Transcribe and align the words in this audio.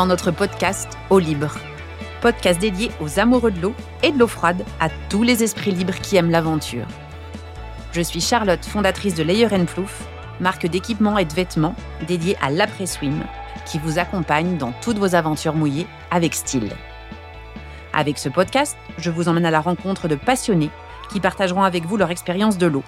Dans 0.00 0.06
notre 0.06 0.30
podcast 0.30 0.88
Eau 1.10 1.18
libre. 1.18 1.58
Podcast 2.22 2.58
dédié 2.58 2.90
aux 3.02 3.20
amoureux 3.20 3.50
de 3.50 3.60
l'eau 3.60 3.74
et 4.02 4.10
de 4.10 4.18
l'eau 4.18 4.26
froide, 4.26 4.64
à 4.80 4.88
tous 5.10 5.22
les 5.22 5.42
esprits 5.42 5.72
libres 5.72 6.00
qui 6.00 6.16
aiment 6.16 6.30
l'aventure. 6.30 6.86
Je 7.92 8.00
suis 8.00 8.22
Charlotte, 8.22 8.64
fondatrice 8.64 9.14
de 9.14 9.22
Layer 9.22 9.48
Plouf, 9.66 10.08
marque 10.40 10.66
d'équipements 10.66 11.18
et 11.18 11.26
de 11.26 11.34
vêtements 11.34 11.74
dédiée 12.08 12.34
à 12.40 12.48
l'après-swim, 12.48 13.22
qui 13.66 13.78
vous 13.78 13.98
accompagne 13.98 14.56
dans 14.56 14.72
toutes 14.80 14.96
vos 14.96 15.14
aventures 15.14 15.54
mouillées 15.54 15.86
avec 16.10 16.32
style. 16.32 16.70
Avec 17.92 18.16
ce 18.16 18.30
podcast, 18.30 18.78
je 18.96 19.10
vous 19.10 19.28
emmène 19.28 19.44
à 19.44 19.50
la 19.50 19.60
rencontre 19.60 20.08
de 20.08 20.14
passionnés 20.14 20.70
qui 21.12 21.20
partageront 21.20 21.64
avec 21.64 21.84
vous 21.84 21.98
leur 21.98 22.10
expérience 22.10 22.56
de 22.56 22.68
l'eau, 22.68 22.84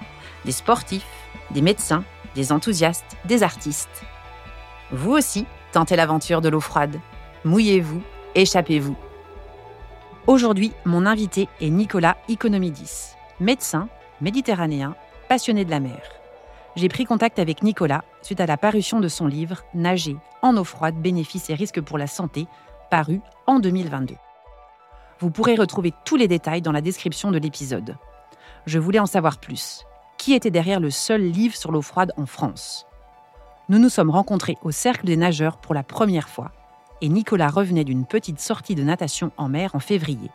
des 0.46 0.52
sportifs, 0.52 1.04
des 1.50 1.60
médecins, 1.60 2.04
des 2.34 2.52
enthousiastes, 2.52 3.18
des 3.26 3.42
artistes. 3.42 4.02
Vous 4.92 5.12
aussi, 5.12 5.44
tentez 5.72 5.96
l'aventure 5.96 6.40
de 6.40 6.48
l'eau 6.48 6.60
froide. 6.60 7.00
Mouillez-vous, 7.44 8.02
échappez-vous. 8.34 8.96
Aujourd'hui, 10.26 10.72
mon 10.84 11.06
invité 11.06 11.48
est 11.60 11.70
Nicolas 11.70 12.16
Economidis, 12.28 13.14
médecin, 13.40 13.88
méditerranéen, 14.20 14.94
passionné 15.28 15.64
de 15.64 15.70
la 15.70 15.80
mer. 15.80 16.00
J'ai 16.76 16.88
pris 16.88 17.04
contact 17.04 17.38
avec 17.38 17.62
Nicolas 17.62 18.04
suite 18.22 18.40
à 18.40 18.46
la 18.46 18.56
parution 18.56 19.00
de 19.00 19.08
son 19.08 19.26
livre 19.26 19.64
Nager 19.74 20.16
en 20.42 20.56
eau 20.56 20.64
froide, 20.64 20.94
bénéfices 20.94 21.50
et 21.50 21.54
risques 21.54 21.80
pour 21.80 21.98
la 21.98 22.06
santé, 22.06 22.46
paru 22.90 23.20
en 23.46 23.58
2022. 23.58 24.14
Vous 25.18 25.30
pourrez 25.30 25.54
retrouver 25.54 25.92
tous 26.04 26.16
les 26.16 26.28
détails 26.28 26.62
dans 26.62 26.72
la 26.72 26.80
description 26.80 27.30
de 27.30 27.38
l'épisode. 27.38 27.96
Je 28.66 28.78
voulais 28.78 28.98
en 28.98 29.06
savoir 29.06 29.38
plus. 29.38 29.84
Qui 30.18 30.34
était 30.34 30.50
derrière 30.50 30.80
le 30.80 30.90
seul 30.90 31.22
livre 31.22 31.56
sur 31.56 31.72
l'eau 31.72 31.82
froide 31.82 32.12
en 32.16 32.26
France? 32.26 32.86
Nous 33.72 33.78
nous 33.78 33.88
sommes 33.88 34.10
rencontrés 34.10 34.58
au 34.60 34.70
Cercle 34.70 35.06
des 35.06 35.16
nageurs 35.16 35.56
pour 35.56 35.72
la 35.72 35.82
première 35.82 36.28
fois 36.28 36.52
et 37.00 37.08
Nicolas 37.08 37.48
revenait 37.48 37.84
d'une 37.84 38.04
petite 38.04 38.38
sortie 38.38 38.74
de 38.74 38.82
natation 38.82 39.32
en 39.38 39.48
mer 39.48 39.74
en 39.74 39.78
février. 39.78 40.30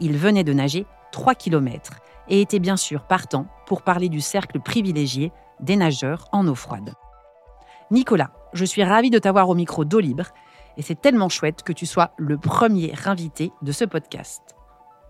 Il 0.00 0.16
venait 0.16 0.42
de 0.42 0.54
nager 0.54 0.86
3 1.10 1.34
km 1.34 2.00
et 2.30 2.40
était 2.40 2.60
bien 2.60 2.78
sûr 2.78 3.02
partant 3.02 3.46
pour 3.66 3.82
parler 3.82 4.08
du 4.08 4.22
cercle 4.22 4.58
privilégié 4.58 5.32
des 5.60 5.76
nageurs 5.76 6.30
en 6.32 6.48
eau 6.48 6.54
froide. 6.54 6.94
Nicolas, 7.90 8.30
je 8.54 8.64
suis 8.64 8.82
ravie 8.82 9.10
de 9.10 9.18
t'avoir 9.18 9.50
au 9.50 9.54
micro 9.54 9.84
d'eau 9.84 10.00
libre 10.00 10.28
et 10.78 10.82
c'est 10.82 10.98
tellement 10.98 11.28
chouette 11.28 11.64
que 11.64 11.74
tu 11.74 11.84
sois 11.84 12.12
le 12.16 12.38
premier 12.38 12.94
invité 13.04 13.52
de 13.60 13.72
ce 13.72 13.84
podcast. 13.84 14.56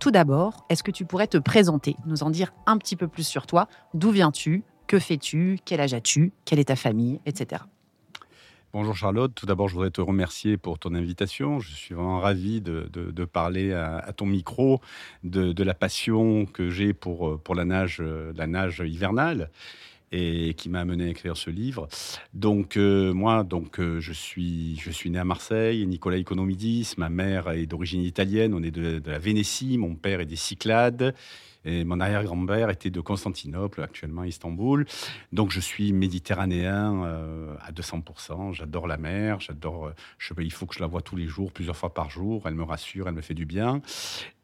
Tout 0.00 0.10
d'abord, 0.10 0.66
est-ce 0.68 0.82
que 0.82 0.90
tu 0.90 1.04
pourrais 1.04 1.28
te 1.28 1.38
présenter, 1.38 1.94
nous 2.06 2.24
en 2.24 2.30
dire 2.30 2.52
un 2.66 2.76
petit 2.76 2.96
peu 2.96 3.06
plus 3.06 3.24
sur 3.24 3.46
toi? 3.46 3.68
D'où 3.94 4.10
viens-tu? 4.10 4.64
Que 4.92 4.98
fais-tu? 4.98 5.58
Quel 5.64 5.80
âge 5.80 5.94
as-tu? 5.94 6.32
Quelle 6.44 6.58
est 6.58 6.66
ta 6.66 6.76
famille? 6.76 7.18
Etc. 7.24 7.62
Bonjour 8.74 8.94
Charlotte, 8.94 9.32
tout 9.34 9.46
d'abord 9.46 9.66
je 9.66 9.72
voudrais 9.72 9.90
te 9.90 10.02
remercier 10.02 10.58
pour 10.58 10.78
ton 10.78 10.94
invitation. 10.94 11.60
Je 11.60 11.72
suis 11.72 11.94
vraiment 11.94 12.20
ravi 12.20 12.60
de, 12.60 13.24
parler 13.24 13.72
à, 13.72 14.12
ton 14.14 14.26
micro 14.26 14.82
de, 15.24 15.62
la 15.62 15.72
passion 15.72 16.44
que 16.44 16.68
j'ai 16.68 16.92
pour, 16.92 17.40
pour 17.40 17.54
la, 17.54 17.64
nage, 17.64 18.02
la 18.02 18.46
nage 18.46 18.82
hivernale 18.84 19.48
et 20.12 20.52
qui 20.52 20.68
m'a 20.68 20.80
amené 20.80 21.06
à 21.06 21.08
écrire 21.08 21.38
ce 21.38 21.48
livre. 21.48 21.88
Donc 22.34 22.76
euh, 22.76 23.14
moi, 23.14 23.44
donc 23.44 23.80
euh, 23.80 23.98
je 23.98 24.12
suis 24.12 24.76
je 24.78 24.90
suis 24.90 25.08
né 25.08 25.18
à 25.18 25.24
Marseille, 25.24 25.86
Nicolas 25.86 26.18
Economidis, 26.18 26.92
ma 26.98 27.08
mère 27.08 27.50
est 27.50 27.64
d'origine 27.64 28.02
italienne, 28.02 28.52
on 28.52 28.62
est 28.62 28.70
de, 28.70 29.00
la 29.06 29.18
Vénétie, 29.18 29.78
mon 29.78 29.94
père 29.94 30.20
est 30.20 30.26
des 30.26 30.36
Cyclades. 30.36 31.14
Et 31.64 31.84
mon 31.84 32.00
arrière-grand-père 32.00 32.70
était 32.70 32.90
de 32.90 33.00
Constantinople, 33.00 33.82
actuellement 33.82 34.24
Istanbul. 34.24 34.84
Donc 35.32 35.50
je 35.50 35.60
suis 35.60 35.92
méditerranéen 35.92 37.04
euh, 37.04 37.54
à 37.60 37.72
200%. 37.72 38.52
J'adore 38.52 38.86
la 38.86 38.96
mer, 38.96 39.40
j'adore. 39.40 39.86
Euh, 39.86 40.34
il 40.38 40.52
faut 40.52 40.66
que 40.66 40.74
je 40.74 40.80
la 40.80 40.86
voie 40.86 41.02
tous 41.02 41.16
les 41.16 41.26
jours, 41.26 41.52
plusieurs 41.52 41.76
fois 41.76 41.94
par 41.94 42.10
jour. 42.10 42.42
Elle 42.46 42.54
me 42.54 42.64
rassure, 42.64 43.06
elle 43.06 43.14
me 43.14 43.20
fait 43.20 43.34
du 43.34 43.46
bien. 43.46 43.80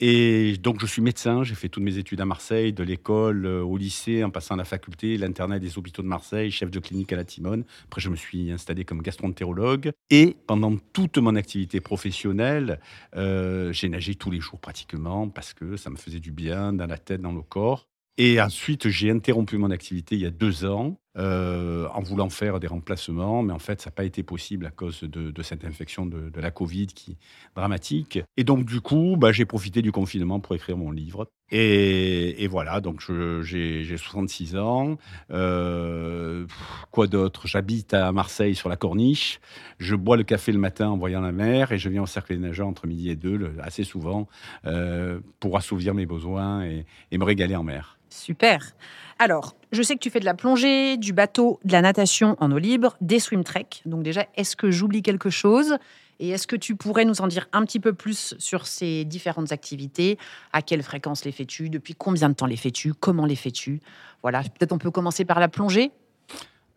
Et 0.00 0.56
donc 0.58 0.80
je 0.80 0.86
suis 0.86 1.02
médecin. 1.02 1.42
J'ai 1.42 1.56
fait 1.56 1.68
toutes 1.68 1.82
mes 1.82 1.98
études 1.98 2.20
à 2.20 2.24
Marseille, 2.24 2.72
de 2.72 2.84
l'école 2.84 3.46
euh, 3.46 3.62
au 3.62 3.76
lycée, 3.76 4.22
en 4.22 4.30
passant 4.30 4.54
à 4.54 4.58
la 4.58 4.64
faculté, 4.64 5.16
l'internat 5.16 5.58
des 5.58 5.76
hôpitaux 5.76 6.02
de 6.02 6.08
Marseille, 6.08 6.50
chef 6.50 6.70
de 6.70 6.78
clinique 6.78 7.12
à 7.12 7.16
la 7.16 7.24
Timone. 7.24 7.64
Après 7.86 8.00
je 8.00 8.10
me 8.10 8.16
suis 8.16 8.52
installé 8.52 8.84
comme 8.84 9.02
gastroentérologue. 9.02 9.90
Et 10.10 10.36
pendant 10.46 10.76
toute 10.92 11.18
mon 11.18 11.34
activité 11.34 11.80
professionnelle, 11.80 12.80
j'ai 13.14 13.88
nagé 13.88 14.14
tous 14.14 14.30
les 14.30 14.40
jours 14.40 14.60
pratiquement 14.60 15.28
parce 15.28 15.52
que 15.52 15.76
ça 15.76 15.90
me 15.90 15.96
faisait 15.96 16.20
du 16.20 16.30
bien 16.30 16.72
dans 16.72 16.86
la 16.86 16.98
dans 17.16 17.32
le 17.32 17.42
corps. 17.42 17.88
Et 18.18 18.40
ensuite, 18.40 18.88
j'ai 18.88 19.10
interrompu 19.10 19.56
mon 19.56 19.70
activité 19.70 20.16
il 20.16 20.20
y 20.20 20.26
a 20.26 20.30
deux 20.30 20.64
ans 20.64 21.00
euh, 21.18 21.88
en 21.94 22.00
voulant 22.00 22.30
faire 22.30 22.60
des 22.60 22.68
remplacements, 22.68 23.42
mais 23.42 23.52
en 23.52 23.58
fait, 23.58 23.80
ça 23.80 23.90
n'a 23.90 23.94
pas 23.94 24.04
été 24.04 24.22
possible 24.22 24.66
à 24.66 24.70
cause 24.70 25.02
de, 25.02 25.42
cette 25.42 25.64
infection 25.64 26.06
de, 26.06 26.40
la 26.40 26.50
Covid 26.50 26.86
qui 26.86 27.12
est 27.12 27.16
dramatique. 27.56 28.20
Et 28.36 28.44
donc, 28.44 28.64
du 28.64 28.80
coup, 28.80 29.16
bah, 29.18 29.32
j'ai 29.32 29.44
profité 29.44 29.82
du 29.82 29.90
confinement 29.90 30.38
pour 30.38 30.54
écrire 30.54 30.76
mon 30.76 30.92
livre. 30.92 31.28
Et, 31.50 32.46
voilà, 32.48 32.80
donc 32.80 33.00
j'ai 33.42 33.96
66 33.96 34.56
ans. 34.56 34.96
Euh, 35.30 36.46
quoi 36.90 37.06
d'autre? 37.06 37.46
J'habite 37.46 37.94
à 37.94 38.12
Marseille 38.12 38.54
sur 38.54 38.68
la 38.68 38.76
Corniche. 38.76 39.40
Je 39.78 39.96
bois 39.96 40.16
le 40.16 40.24
café 40.24 40.52
le 40.52 40.58
matin 40.58 40.90
en 40.90 40.98
voyant 40.98 41.20
la 41.20 41.32
mer 41.32 41.72
et 41.72 41.78
je 41.78 41.88
viens 41.88 42.02
au 42.02 42.06
cercle 42.06 42.34
des 42.34 42.40
nageurs 42.40 42.68
entre 42.68 42.86
midi 42.86 43.10
et 43.10 43.16
deux, 43.16 43.54
assez 43.60 43.82
souvent, 43.82 44.28
euh, 44.66 45.20
pour 45.40 45.56
assouvir 45.56 45.94
mes 45.94 46.06
besoins 46.06 46.64
et 46.64 47.18
me 47.18 47.24
régaler 47.24 47.56
en 47.56 47.64
mer. 47.64 47.98
Super. 48.10 48.74
Alors, 49.18 49.54
je 49.72 49.82
sais 49.82 49.94
que 49.94 50.00
tu 50.00 50.10
fais 50.10 50.20
de 50.20 50.24
la 50.24 50.34
plongée, 50.34 50.96
du 50.96 51.12
bateau, 51.12 51.60
de 51.64 51.72
la 51.72 51.82
natation 51.82 52.36
en 52.40 52.50
eau 52.52 52.58
libre, 52.58 52.96
des 53.00 53.20
swim 53.20 53.44
trek. 53.44 53.66
Donc 53.86 54.02
déjà, 54.02 54.26
est-ce 54.36 54.56
que 54.56 54.70
j'oublie 54.70 55.02
quelque 55.02 55.30
chose 55.30 55.76
Et 56.20 56.30
est-ce 56.30 56.46
que 56.46 56.56
tu 56.56 56.74
pourrais 56.74 57.04
nous 57.04 57.20
en 57.20 57.26
dire 57.26 57.48
un 57.52 57.64
petit 57.64 57.80
peu 57.80 57.92
plus 57.92 58.34
sur 58.38 58.66
ces 58.66 59.04
différentes 59.04 59.52
activités? 59.52 60.18
À 60.52 60.62
quelle 60.62 60.82
fréquence 60.82 61.24
les 61.24 61.32
fais-tu? 61.32 61.68
Depuis 61.68 61.94
combien 61.94 62.28
de 62.28 62.34
temps 62.34 62.46
les 62.46 62.56
fais-tu? 62.56 62.94
Comment 62.94 63.26
les 63.26 63.36
fais-tu? 63.36 63.80
Voilà, 64.22 64.42
peut-être 64.42 64.72
on 64.72 64.78
peut 64.78 64.90
commencer 64.90 65.24
par 65.24 65.38
la 65.38 65.48
plongée. 65.48 65.92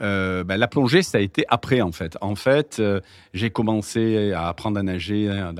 Euh, 0.01 0.44
ben, 0.44 0.57
la 0.57 0.67
plongée, 0.67 1.03
ça 1.03 1.19
a 1.19 1.22
été 1.22 1.45
après, 1.47 1.81
en 1.81 1.91
fait. 1.91 2.17
En 2.22 2.35
fait, 2.35 2.78
euh, 2.79 3.01
j'ai 3.34 3.51
commencé 3.51 4.31
à 4.34 4.47
apprendre 4.47 4.79
à 4.79 4.84
nager 4.84 5.29
hein, 5.29 5.53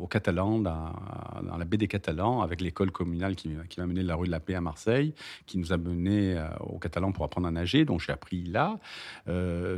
au 0.00 0.06
Catalan, 0.06 0.58
dans, 0.58 0.92
la 1.58 1.64
baie 1.64 1.78
des 1.78 1.88
Catalans, 1.88 2.42
avec 2.42 2.60
l'école 2.60 2.90
communale 2.90 3.34
qui, 3.34 3.48
m'a 3.48 3.86
mené 3.86 4.02
de 4.02 4.08
la 4.08 4.14
rue 4.14 4.26
de 4.26 4.32
la 4.32 4.40
Paix 4.40 4.54
à 4.54 4.60
Marseille, 4.60 5.14
qui 5.46 5.58
nous 5.58 5.72
a 5.72 5.76
mené 5.76 6.36
euh, 6.36 6.46
au 6.60 6.78
Catalan 6.78 7.12
pour 7.12 7.24
apprendre 7.24 7.46
à 7.46 7.50
nager. 7.50 7.84
Donc, 7.84 8.00
j'ai 8.00 8.12
appris 8.12 8.42
là, 8.44 8.78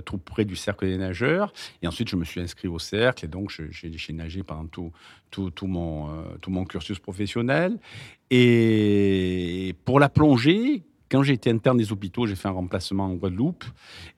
tout 0.04 0.18
près 0.18 0.44
du 0.44 0.56
cercle 0.56 0.86
des 0.86 0.98
nageurs. 0.98 1.52
Et 1.82 1.86
ensuite, 1.86 2.08
je 2.08 2.16
me 2.16 2.24
suis 2.24 2.40
inscrit 2.40 2.68
au 2.68 2.78
cercle. 2.78 3.24
Et 3.24 3.28
donc, 3.28 3.50
j'ai 3.70 4.12
nagé 4.12 4.42
pendant 4.42 4.66
tout 5.30 5.66
mon 5.66 6.64
cursus 6.64 6.98
professionnel. 6.98 7.78
Et 8.30 9.76
pour 9.84 10.00
la 10.00 10.08
plongée, 10.08 10.82
quand 11.14 11.22
j'ai 11.22 11.34
été 11.34 11.48
interne 11.48 11.78
des 11.78 11.92
hôpitaux, 11.92 12.26
j'ai 12.26 12.34
fait 12.34 12.48
un 12.48 12.52
remplacement 12.52 13.04
en 13.04 13.14
Guadeloupe 13.14 13.64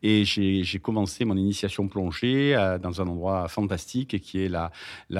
et 0.03 0.25
j'ai 0.25 0.78
commencé 0.78 1.27
mon 1.27 1.37
initiation 1.37 1.89
plongée 1.89 2.57
euh, 2.57 2.78
dans 2.78 3.03
un 3.03 3.07
endroit 3.07 3.48
fantastique 3.48 4.19
qui 4.22 4.43
est 4.43 4.48
la, 4.48 4.71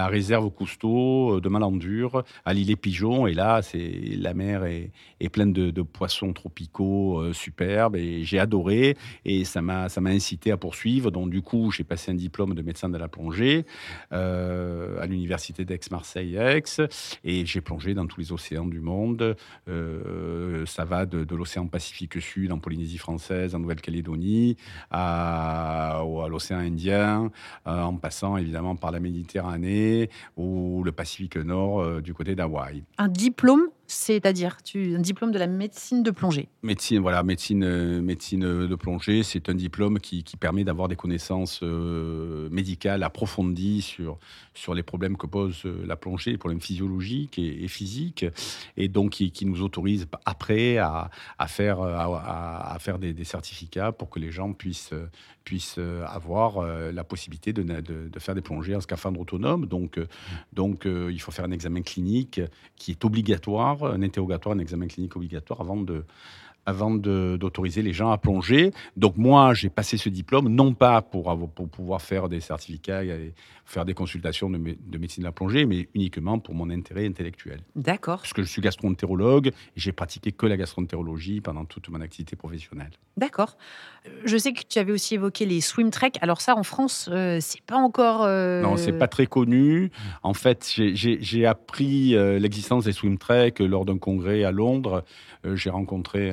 réserve 0.09 0.49
Cousteau 0.49 1.37
euh, 1.37 1.41
de 1.43 1.51
Malandure 1.51 2.25
à 2.47 2.55
l'île 2.55 2.71
et 2.71 2.77
Pigeon. 2.77 3.27
Et 3.27 3.35
là, 3.35 3.61
c'est 3.61 3.93
la 4.17 4.33
mer 4.33 4.65
est, 4.65 4.91
est 5.21 5.29
pleine 5.29 5.53
de, 5.53 5.83
poissons 5.83 6.33
tropicaux 6.33 7.21
euh, 7.21 7.35
superbes 7.35 7.97
et 7.97 8.25
j'ai 8.25 8.39
adoré 8.39 8.97
et 9.27 9.45
ça 9.45 9.61
m'a 9.61 9.89
incité 10.07 10.53
à 10.53 10.57
poursuivre. 10.57 11.11
Donc 11.11 11.29
du 11.29 11.43
coup, 11.43 11.71
j'ai 11.73 11.85
passé 11.85 12.11
un 12.11 12.15
diplôme 12.15 12.55
de 12.55 12.63
médecin 12.63 12.89
de 12.89 12.97
la 12.97 13.09
plongée 13.09 13.67
à 14.13 15.07
l'université 15.07 15.67
d'Aix-Marseille-Aix 15.67 16.89
et 17.23 17.45
j'ai 17.45 17.61
plongé 17.61 17.93
dans 17.93 18.07
tous 18.07 18.21
les 18.21 18.33
océans 18.33 18.65
du 18.65 18.81
monde. 18.81 19.37
ça 19.67 20.85
va 20.87 21.05
de 21.05 21.37
l'océan 21.37 21.66
Pacifique 21.67 22.21
Sud, 22.21 22.53
en 22.53 22.59
Polynésie 22.59 22.99
française, 22.99 23.55
en 23.55 23.59
Nouvelle-Calédonie, 23.59 24.57
à, 24.91 25.99
à 25.99 26.29
l'océan 26.29 26.59
Indien, 26.59 27.31
euh, 27.67 27.83
en 27.83 27.97
passant 27.97 28.37
évidemment 28.37 28.77
par 28.77 28.91
la 28.91 29.01
Méditerranée 29.01 30.11
ou 30.37 30.83
le 30.85 30.93
Pacifique 30.93 31.37
Nord 31.37 31.81
euh, 31.83 32.01
du 32.01 32.15
côté 32.15 32.35
d'Hawaï. 32.35 32.85
Un 32.99 33.09
diplôme 33.09 33.69
c'est-à-dire 33.87 34.59
un 34.75 34.99
diplôme 34.99 35.33
de 35.33 35.39
la 35.39 35.47
médecine 35.47 36.03
de 36.03 36.11
plongée. 36.11 36.49
Médecine, 36.63 37.01
voilà, 37.01 37.23
médecine, 37.23 37.65
euh, 37.65 38.03
médecine 38.03 38.67
de 38.67 38.75
plongée, 38.75 39.23
c'est 39.23 39.49
un 39.49 39.55
diplôme 39.55 39.99
qui, 40.01 40.25
permet 40.39 40.65
d'avoir 40.65 40.89
des 40.89 40.97
connaissances 40.97 41.61
euh, 41.63 42.49
médicales 42.51 43.03
approfondies 43.03 43.81
sur, 43.81 44.19
sur 44.55 44.75
les 44.75 44.83
problèmes 44.83 45.17
que 45.17 45.27
pose 45.27 45.63
euh, 45.65 45.85
la 45.87 45.97
plongée, 45.97 46.33
les 46.33 46.39
problèmes 46.39 46.61
physiologiques 46.61 47.39
et, 47.39 47.69
physiques, 47.69 48.27
et 48.77 48.89
donc 48.89 49.13
qui, 49.13 49.47
nous 49.47 49.63
autorise 49.63 50.07
après 50.25 50.79
à, 50.79 51.11
faire, 51.47 51.81
à, 51.81 52.77
faire 52.81 52.99
des, 52.99 53.25
certificats 53.25 53.93
pour 53.93 54.11
que 54.11 54.19
les 54.19 54.31
gens 54.31 54.53
puissent, 54.53 54.95
puissent 55.45 55.79
avoir 56.07 56.63
la 56.93 57.05
possibilité 57.05 57.53
de, 57.53 57.63
de, 57.63 58.19
faire 58.19 58.35
des 58.35 58.41
plongées 58.41 58.75
en 58.75 58.81
scaphandre 58.81 59.21
autonome. 59.21 59.67
Donc, 59.67 60.01
donc 60.53 60.85
il 60.85 61.21
faut 61.21 61.31
faire 61.31 61.45
un 61.45 61.53
examen 61.53 61.83
clinique 61.83 62.41
qui 62.77 62.91
est 62.91 63.05
obligatoire 63.05 63.76
un 63.85 64.03
interrogatoire, 64.03 64.55
un 64.55 64.59
examen 64.59 64.87
clinique 64.87 65.17
obligatoire 65.17 65.61
avant 65.61 65.77
de, 65.77 66.05
avant 66.67 66.91
d'autoriser 66.91 67.83
les 67.83 67.93
gens 67.93 68.11
à 68.11 68.19
plonger. 68.19 68.73
Donc 68.97 69.17
moi, 69.17 69.55
j'ai 69.55 69.71
passé 69.71 69.97
ce 69.97 70.09
diplôme, 70.09 70.49
non 70.49 70.75
pas 70.75 71.01
pour, 71.01 71.37
pour 71.55 71.69
pouvoir 71.69 72.03
faire 72.03 72.29
des 72.29 72.41
certificats 72.41 73.05
et 73.05 73.33
faire 73.67 73.85
des 73.85 73.95
consultations 73.95 74.49
de, 74.49 74.59
de, 74.59 74.99
médecine 74.99 75.23
de 75.23 75.27
la 75.27 75.33
plongée, 75.33 75.67
mais 75.67 75.89
uniquement 75.95 76.39
pour 76.39 76.55
mon 76.55 76.71
intérêt 76.71 77.07
intellectuel. 77.07 77.61
D'accord. 77.75 78.19
Parce 78.19 78.33
que 78.33 78.43
je 78.43 78.49
suis 78.49 78.63
gastroentérologue 78.63 79.49
et 79.49 79.53
j'ai 79.75 79.93
pratiqué 79.93 80.31
que 80.31 80.47
la 80.47 80.57
gastroentérologie 80.57 81.41
pendant 81.41 81.65
toute 81.65 81.89
mon 81.89 82.01
activité 82.01 82.37
professionnelle. 82.37 82.93
D'accord. 83.17 83.57
Je 84.25 84.37
sais 84.37 84.53
que 84.53 84.63
tu 84.69 84.79
avais 84.79 84.93
aussi 84.93 85.15
évoqué 85.15 85.47
les 85.47 85.61
swim 85.61 85.91
trek. 85.91 86.13
Alors 86.21 86.41
ça, 86.41 86.57
en 86.57 86.63
France, 86.63 87.09
euh, 87.11 87.39
c'est 87.41 87.63
pas 87.63 87.77
encore. 87.77 88.23
Euh... 88.23 88.63
Non, 88.63 88.77
c'est 88.77 88.93
pas 88.93 89.09
très 89.09 89.27
connu. 89.27 89.91
En 90.23 90.35
fait, 90.35 90.71
j'ai 90.77 91.47
appris 91.47 92.15
euh, 92.15 92.39
l'existence 92.39 92.85
des 92.85 92.93
swim 92.93 93.19
trek 93.19 93.55
lors 93.59 93.85
d'un 93.85 93.99
congrès 93.99 94.45
à 94.45 94.53
Londres. 94.53 95.05
Euh, 95.45 95.57
j'ai 95.57 95.71
rencontré 95.71 96.33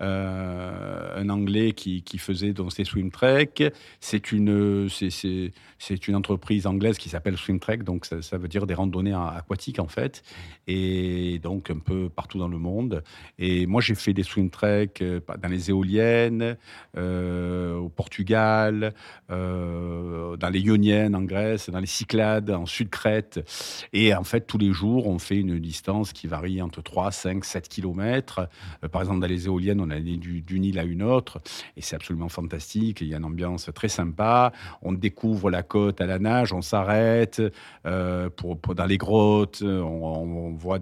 euh, 0.00 1.20
un 1.20 1.28
Anglais 1.28 1.72
qui, 1.72 2.02
faisait 2.18 2.52
donc 2.52 2.72
ces 2.72 2.84
swim 2.84 3.10
trek. 3.10 3.72
C'est 4.00 4.32
une, 4.32 4.88
c'est, 4.88 6.08
une 6.08 6.16
entreprise 6.16 6.66
anglaise 6.66 6.98
qui 6.98 7.08
s'appelle 7.08 7.36
Swim 7.36 7.60
Trek, 7.60 7.78
donc 7.78 8.06
ça, 8.06 8.38
veut 8.38 8.48
dire 8.48 8.66
des 8.66 8.74
randonnées 8.74 9.14
aquatiques 9.14 9.78
en 9.78 9.88
fait, 9.88 10.22
et 10.66 11.38
donc 11.42 11.70
un 11.70 11.78
peu 11.78 12.08
partout 12.08 12.38
dans 12.38 12.48
le 12.48 12.58
monde. 12.58 13.02
Et 13.38 13.66
moi 13.66 13.80
j'ai 13.80 13.94
fait 13.94 14.12
des 14.12 14.22
swim 14.22 14.50
trek 14.50 14.90
euh, 15.00 15.20
dans 15.40 15.48
les 15.48 15.70
éoliennes, 15.70 16.56
euh, 16.96 17.76
au 17.76 17.88
Portugal, 17.88 18.94
dans 19.28 20.50
les 20.50 20.60
Ioniennes 20.60 21.14
en 21.14 21.22
Grèce, 21.22 21.70
dans 21.70 21.80
les 21.80 21.86
Cyclades 21.86 22.50
en 22.50 22.66
Sud-Crète. 22.66 23.40
Et 23.92 24.14
en 24.14 24.24
fait 24.24 24.46
tous 24.46 24.58
les 24.58 24.72
jours 24.72 25.06
on 25.06 25.18
fait 25.18 25.36
une 25.36 25.58
distance 25.58 26.12
qui 26.12 26.26
varie 26.26 26.62
entre 26.62 26.82
3, 26.82 27.10
5, 27.12 27.44
7 27.44 27.68
km. 27.68 28.48
par 28.90 29.02
exemple 29.02 29.20
dans 29.20 29.26
les 29.26 29.46
éoliennes 29.46 29.80
allait 29.90 30.16
d'une 30.16 30.64
île 30.64 30.78
à 30.78 30.84
une 30.84 31.02
autre, 31.02 31.40
et 31.76 31.82
c'est 31.82 31.96
absolument 31.96 32.28
fantastique. 32.28 33.00
Il 33.00 33.08
y 33.08 33.14
a 33.14 33.18
une 33.18 33.24
ambiance 33.24 33.70
très 33.74 33.88
sympa. 33.88 34.52
On 34.82 34.92
découvre 34.92 35.50
la 35.50 35.62
côte 35.62 36.00
à 36.00 36.06
la 36.06 36.18
nage, 36.18 36.52
on 36.52 36.62
s'arrête 36.62 37.42
euh, 37.86 38.30
pour, 38.30 38.56
dans 38.74 38.86
les 38.86 38.98
grottes, 38.98 39.62
on, 39.62 40.54
voit 40.58 40.78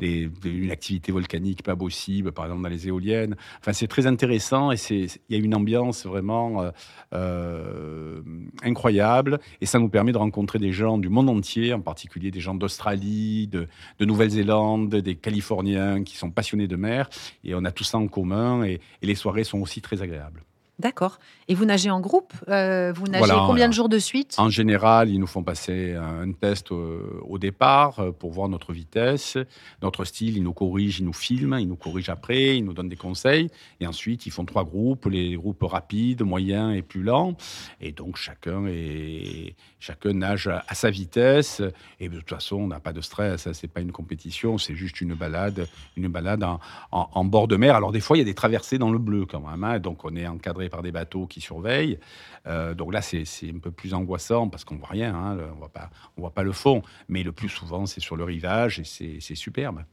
une 0.00 0.70
activité 0.70 1.12
volcanique 1.12 1.62
pas 1.62 1.76
possible, 1.76 2.32
par 2.32 2.46
exemple 2.46 2.62
dans 2.62 2.68
les 2.68 2.88
éoliennes. 2.88 3.36
Enfin, 3.60 3.72
c'est 3.72 3.86
très 3.86 4.06
intéressant 4.06 4.72
et 4.72 4.76
il 4.90 5.08
y 5.28 5.34
a 5.34 5.38
une 5.38 5.54
ambiance 5.54 6.06
vraiment 6.06 6.62
euh, 6.62 6.70
euh, 7.14 8.22
incroyable, 8.62 9.40
et 9.60 9.66
ça 9.66 9.78
nous 9.78 9.88
permet 9.88 10.12
de 10.12 10.18
rencontrer 10.18 10.58
des 10.58 10.72
gens 10.72 10.98
du 10.98 11.08
monde 11.08 11.28
entier, 11.28 11.72
en 11.72 11.80
particulier 11.80 12.30
des 12.30 12.40
gens 12.40 12.54
d'Australie, 12.54 13.48
de 13.48 13.68
Nouvelle-Zélande, 14.00 14.94
des 14.94 15.14
Californiens 15.16 16.02
qui 16.02 16.16
sont 16.16 16.30
passionnés 16.30 16.68
de 16.68 16.76
mer, 16.76 17.08
et 17.44 17.54
on 17.54 17.64
a 17.64 17.70
tout 17.70 17.84
ça 17.84 17.98
en 17.98 18.08
commun 18.08 18.39
et, 18.64 18.80
les 19.02 19.14
soirées 19.14 19.44
sont 19.44 19.60
aussi 19.60 19.80
très 19.80 20.02
agréables. 20.02 20.44
D'accord. 20.80 21.18
Et 21.46 21.54
vous 21.54 21.66
nagez 21.66 21.90
en 21.90 22.00
groupe 22.00 22.32
euh, 22.48 22.90
Vous 22.94 23.06
nagez 23.06 23.34
combien 23.46 23.68
de 23.68 23.74
jours 23.74 23.90
de 23.90 23.98
suite? 23.98 24.36
En 24.38 24.48
général, 24.48 25.10
ils 25.10 25.18
nous 25.18 25.26
font 25.26 25.42
passer 25.42 25.94
un 25.94 26.32
test 26.32 26.72
au, 26.72 27.38
départ 27.38 27.98
euh, 28.00 28.12
pour 28.12 28.32
voir 28.32 28.48
notre 28.48 28.72
vitesse, 28.72 29.36
notre 29.82 30.06
style. 30.06 30.38
Ils 30.38 30.42
nous 30.42 30.54
corrigent, 30.54 31.00
ils 31.00 31.04
nous 31.04 31.12
filment, 31.12 31.58
ils 31.58 31.68
nous 31.68 31.76
corrigent 31.76 32.10
après, 32.10 32.56
ils 32.56 32.64
nous 32.64 32.72
donnent 32.72 32.88
des 32.88 32.96
conseils. 32.96 33.50
Et 33.80 33.86
ensuite, 33.86 34.24
ils 34.24 34.30
font 34.30 34.46
trois 34.46 34.64
groupes, 34.64 35.04
les 35.06 35.34
groupes 35.34 35.62
rapides, 35.62 36.22
moyens 36.22 36.74
et 36.74 36.82
plus 36.82 37.02
lents. 37.02 37.36
Et 37.82 37.92
donc, 37.92 38.16
chacun, 38.16 38.64
est, 38.66 39.54
chacun 39.80 40.14
nage 40.14 40.48
à 40.48 40.74
sa 40.74 40.88
vitesse. 40.88 41.60
Et 41.98 42.08
de 42.08 42.18
toute 42.18 42.30
façon, 42.30 42.56
on 42.56 42.68
n'a 42.68 42.80
pas 42.80 42.94
de 42.94 43.02
stress. 43.02 43.52
Ce 43.52 43.66
n'est 43.66 43.70
pas 43.70 43.82
une 43.82 43.92
compétition, 43.92 44.56
c'est 44.56 44.74
juste 44.74 45.02
une 45.02 45.14
balade, 45.14 45.68
une 45.96 46.08
balade 46.08 46.42
en, 46.90 47.24
bord 47.26 47.48
de 47.48 47.56
mer. 47.56 47.76
Alors, 47.76 47.92
des 47.92 48.00
fois, 48.00 48.16
il 48.16 48.20
y 48.20 48.22
a 48.22 48.24
des 48.26 48.34
traversées 48.34 48.78
dans 48.78 48.90
le 48.90 48.98
bleu 48.98 49.26
quand 49.26 49.40
même. 49.40 49.62
Hein. 49.62 49.78
donc, 49.78 50.06
on 50.06 50.16
est 50.16 50.26
encadré 50.26 50.69
par 50.70 50.82
des 50.82 50.92
bateaux 50.92 51.26
qui 51.26 51.40
surveillent. 51.40 51.98
Euh, 52.46 52.74
donc 52.74 52.92
là, 52.92 53.02
c'est 53.02 53.24
un 53.44 53.58
peu 53.58 53.70
plus 53.70 53.94
angoissant 53.94 54.48
parce 54.48 54.64
qu'on 54.64 54.76
voit 54.76 54.88
rien, 54.88 55.14
hein, 55.14 55.38
on 55.52 55.58
voit 55.58 55.68
pas, 55.68 55.90
on 56.16 56.22
voit 56.22 56.34
pas 56.34 56.42
le 56.42 56.52
fond. 56.52 56.82
Mais 57.08 57.22
le 57.22 57.32
plus 57.32 57.48
souvent, 57.48 57.86
c'est 57.86 58.00
sur 58.00 58.16
le 58.16 58.24
rivage 58.24 58.80
et 58.80 59.20
c'est 59.20 59.34
superbe. 59.34 59.84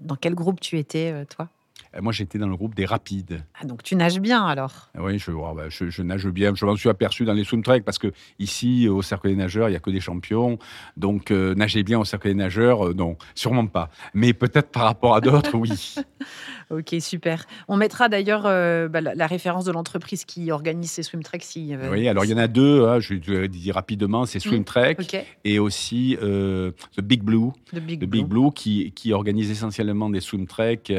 Dans 0.00 0.16
quel 0.16 0.34
groupe 0.34 0.60
tu 0.60 0.78
étais, 0.78 1.12
euh, 1.12 1.24
toi? 1.24 1.48
Euh, 1.94 2.02
moi, 2.02 2.12
j'étais 2.12 2.38
dans 2.38 2.48
le 2.48 2.56
groupe 2.56 2.74
des 2.74 2.84
rapides. 2.84 3.44
Ah, 3.60 3.64
donc 3.64 3.82
tu 3.82 3.96
nages 3.96 4.20
bien 4.20 4.44
alors? 4.44 4.90
Oui, 4.98 5.18
je, 5.18 5.30
bah, 5.30 5.68
je, 5.68 6.02
nage 6.02 6.26
bien. 6.26 6.54
Je 6.54 6.64
m'en 6.64 6.76
suis 6.76 6.88
aperçu 6.88 7.24
dans 7.24 7.32
les 7.32 7.44
swim 7.44 7.62
parce 7.84 7.98
que 7.98 8.12
ici, 8.38 8.88
au 8.88 9.02
cercle 9.02 9.28
des 9.28 9.36
nageurs, 9.36 9.68
il 9.68 9.72
n'y 9.72 9.76
a 9.76 9.80
que 9.80 9.90
des 9.90 10.00
champions. 10.00 10.58
Donc, 10.96 11.30
nager 11.30 11.82
bien 11.82 11.98
au 11.98 12.04
cercle 12.04 12.28
des 12.28 12.34
nageurs, 12.34 12.94
non, 12.94 13.16
sûrement 13.34 13.66
pas. 13.66 13.90
Mais 14.14 14.32
peut-être 14.32 14.70
par 14.70 14.84
rapport 14.84 15.14
à 15.14 15.20
d'autres, 15.20 15.56
oui. 15.56 15.94
Ok, 16.72 16.94
super. 17.00 17.44
On 17.68 17.76
mettra 17.76 18.08
d'ailleurs 18.08 18.46
euh, 18.46 18.88
bah, 18.88 19.02
la, 19.02 19.26
référence 19.26 19.66
de 19.66 19.72
l'entreprise 19.72 20.24
qui 20.24 20.50
organise 20.50 20.90
ces 20.90 21.02
swim 21.02 21.22
treks. 21.22 21.44
Si, 21.44 21.74
euh, 21.74 21.90
Oui, 21.90 22.08
alors 22.08 22.24
il 22.24 22.30
y 22.30 22.34
en 22.34 22.38
a 22.38 22.48
deux, 22.48 22.86
hein, 22.86 22.98
je 22.98 23.14
vais 23.14 23.48
dire 23.48 23.74
rapidement, 23.74 24.24
c'est 24.24 24.40
Swim 24.40 24.60
mm, 24.60 24.64
Trek 24.64 24.96
et 25.44 25.58
aussi 25.58 26.16
euh, 26.22 26.70
The 26.96 27.02
Big 27.02 27.22
Blue, 27.22 27.50
The 27.72 27.78
Big, 27.78 28.26
Blue. 28.26 28.50
qui, 28.54 28.92
qui, 28.92 29.12
organise 29.12 29.50
essentiellement 29.50 30.08
des 30.08 30.20
swim 30.20 30.46
treks 30.46 30.92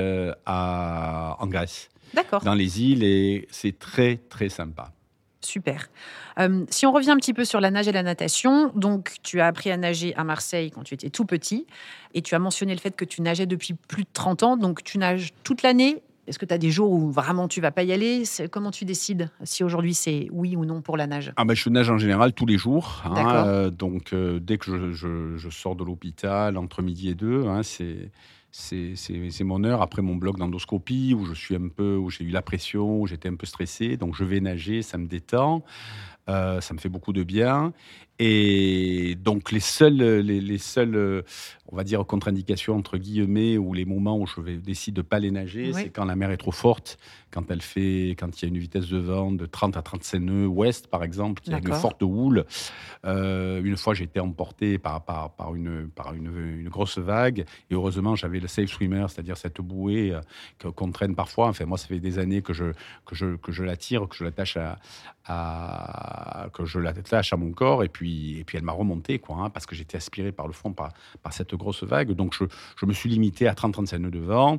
à, 0.45 1.37
en 1.39 1.47
Grèce. 1.47 1.89
D'accord. 2.13 2.43
Dans 2.43 2.53
les 2.53 2.81
îles 2.83 3.03
et 3.03 3.47
c'est 3.49 3.79
très 3.79 4.17
très 4.29 4.49
sympa. 4.49 4.91
Super. 5.45 5.89
Euh, 6.39 6.65
si 6.69 6.85
on 6.85 6.91
revient 6.91 7.11
un 7.11 7.17
petit 7.17 7.33
peu 7.33 7.45
sur 7.45 7.59
la 7.59 7.71
nage 7.71 7.87
et 7.87 7.91
la 7.91 8.03
natation, 8.03 8.71
donc 8.75 9.15
tu 9.23 9.41
as 9.41 9.47
appris 9.47 9.71
à 9.71 9.77
nager 9.77 10.15
à 10.15 10.23
Marseille 10.23 10.71
quand 10.71 10.83
tu 10.83 10.93
étais 10.93 11.09
tout 11.09 11.25
petit 11.25 11.67
et 12.13 12.21
tu 12.21 12.35
as 12.35 12.39
mentionné 12.39 12.73
le 12.73 12.79
fait 12.79 12.95
que 12.95 13.05
tu 13.05 13.21
nageais 13.21 13.45
depuis 13.45 13.73
plus 13.73 14.03
de 14.03 14.09
30 14.13 14.43
ans, 14.43 14.57
donc 14.57 14.83
tu 14.83 14.97
nages 14.97 15.31
toute 15.43 15.61
l'année. 15.63 16.01
Est-ce 16.25 16.39
que 16.39 16.45
tu 16.45 16.53
as 16.53 16.57
des 16.57 16.71
jours 16.71 16.91
où 16.91 17.11
vraiment 17.11 17.49
tu 17.49 17.59
vas 17.59 17.71
pas 17.71 17.83
y 17.83 17.91
aller? 17.91 18.23
Comment 18.49 18.71
tu 18.71 18.85
décides 18.85 19.29
si 19.43 19.63
aujourd'hui 19.63 19.93
c'est 19.93 20.29
oui 20.31 20.55
ou 20.55 20.63
non 20.63 20.81
pour 20.81 20.95
la 20.95 21.05
nage? 21.05 21.33
Ah 21.35 21.43
ben, 21.43 21.53
Je 21.53 21.69
nage 21.69 21.89
en 21.89 21.97
général 21.97 22.31
tous 22.31 22.45
les 22.45 22.57
jours. 22.57 23.03
Hein, 23.03 23.45
euh, 23.45 23.69
donc 23.69 24.13
euh, 24.13 24.39
dès 24.39 24.57
que 24.57 24.93
je, 24.93 25.49
sors 25.49 25.75
de 25.75 25.83
l'hôpital, 25.83 26.57
entre 26.57 26.81
midi 26.81 27.09
et 27.09 27.15
deux, 27.15 27.45
hein, 27.47 27.61
c'est 27.63 28.09
c'est 28.55 29.43
mon 29.43 29.63
heure 29.63 29.81
après 29.81 30.03
mon 30.03 30.15
bloc 30.15 30.37
d'endoscopie 30.37 31.15
où 31.17 31.25
je 31.25 31.33
suis 31.33 31.55
un 31.55 31.69
peu, 31.69 31.95
où 31.95 32.11
j'ai 32.11 32.23
eu 32.23 32.29
la 32.29 32.43
pression, 32.43 33.01
où 33.01 33.07
j'étais 33.07 33.27
un 33.27 33.35
peu 33.35 33.47
stressé. 33.47 33.97
Donc 33.97 34.15
je 34.15 34.23
vais 34.23 34.39
nager, 34.39 34.83
ça 34.83 34.99
me 34.99 35.07
détend. 35.07 35.63
Euh, 36.29 36.61
ça 36.61 36.73
me 36.73 36.79
fait 36.79 36.89
beaucoup 36.89 37.13
de 37.13 37.23
bien. 37.23 37.73
Et 38.19 39.15
donc 39.15 39.51
les 39.51 39.59
seules, 39.59 39.97
les, 39.97 40.57
seules, 40.59 41.23
on 41.71 41.75
va 41.75 41.83
dire 41.83 42.05
contre-indications 42.05 42.75
entre 42.75 42.97
guillemets 42.97 43.57
ou 43.57 43.73
les 43.73 43.85
moments 43.85 44.19
où 44.19 44.27
je 44.27 44.39
vais 44.39 44.57
décider 44.57 44.93
de 44.93 45.01
pas 45.01 45.17
les 45.17 45.31
nager, 45.31 45.73
c'est 45.73 45.89
quand 45.89 46.05
la 46.05 46.15
mer 46.15 46.29
est 46.29 46.37
trop 46.37 46.51
forte, 46.51 46.99
quand 47.31 47.49
elle 47.49 47.63
fait, 47.63 48.15
quand 48.19 48.39
il 48.39 48.45
y 48.45 48.47
a 48.47 48.49
une 48.49 48.59
vitesse 48.59 48.87
de 48.87 48.99
vent 48.99 49.31
de 49.31 49.47
30 49.47 49.75
à 49.77 49.81
35 49.81 50.19
nœuds 50.19 50.45
ouest 50.45 50.87
par 50.87 51.03
exemple, 51.03 51.41
qu'il 51.41 51.53
y 51.53 51.55
a 51.55 51.59
une 51.59 51.73
forte 51.73 52.03
houle. 52.03 52.45
Euh, 53.05 53.61
une 53.63 53.77
fois 53.77 53.95
j'ai 53.95 54.03
été 54.03 54.19
emporté 54.19 54.77
par, 54.77 55.03
par, 55.03 55.31
par, 55.31 55.55
une, 55.55 55.89
par 55.89 56.13
une, 56.13 56.59
une, 56.59 56.69
grosse 56.69 56.99
vague 56.99 57.45
et 57.71 57.73
heureusement 57.73 58.15
j'avais 58.15 58.39
le 58.39 58.47
safe 58.47 58.69
swimmer, 58.69 59.05
c'est-à-dire 59.09 59.37
cette 59.37 59.59
bouée 59.59 60.13
euh, 60.13 60.71
qu'on 60.71 60.91
traîne 60.91 61.15
parfois. 61.15 61.47
Enfin 61.47 61.65
moi 61.65 61.79
ça 61.79 61.87
fait 61.87 61.99
des 61.99 62.19
années 62.19 62.43
que 62.43 62.53
je 62.53 62.65
que 63.05 63.15
je 63.15 63.35
que 63.37 63.51
je 63.51 63.63
la 63.63 63.75
tire, 63.75 64.07
que 64.07 64.15
je 64.15 64.23
l'attache 64.23 64.57
à, 64.57 64.77
à 65.25 66.49
que 66.53 66.65
je 66.65 66.79
l'attache 66.79 67.33
à 67.33 67.37
mon 67.37 67.51
corps 67.51 67.83
et 67.83 67.89
puis 67.89 68.02
et 68.09 68.43
puis 68.43 68.57
elle 68.57 68.63
m'a 68.63 68.71
remonté, 68.71 69.19
quoi, 69.19 69.37
hein, 69.37 69.49
parce 69.49 69.65
que 69.65 69.75
j'étais 69.75 69.97
aspiré 69.97 70.31
par 70.31 70.47
le 70.47 70.53
fond, 70.53 70.73
par, 70.73 70.91
cette 71.31 71.55
grosse 71.55 71.83
vague. 71.83 72.11
Donc 72.11 72.35
je, 72.35 72.85
me 72.85 72.93
suis 72.93 73.09
limité 73.09 73.47
à 73.47 73.53
30-35 73.53 73.97
nœuds 73.97 74.11
de 74.11 74.19
vent. 74.19 74.57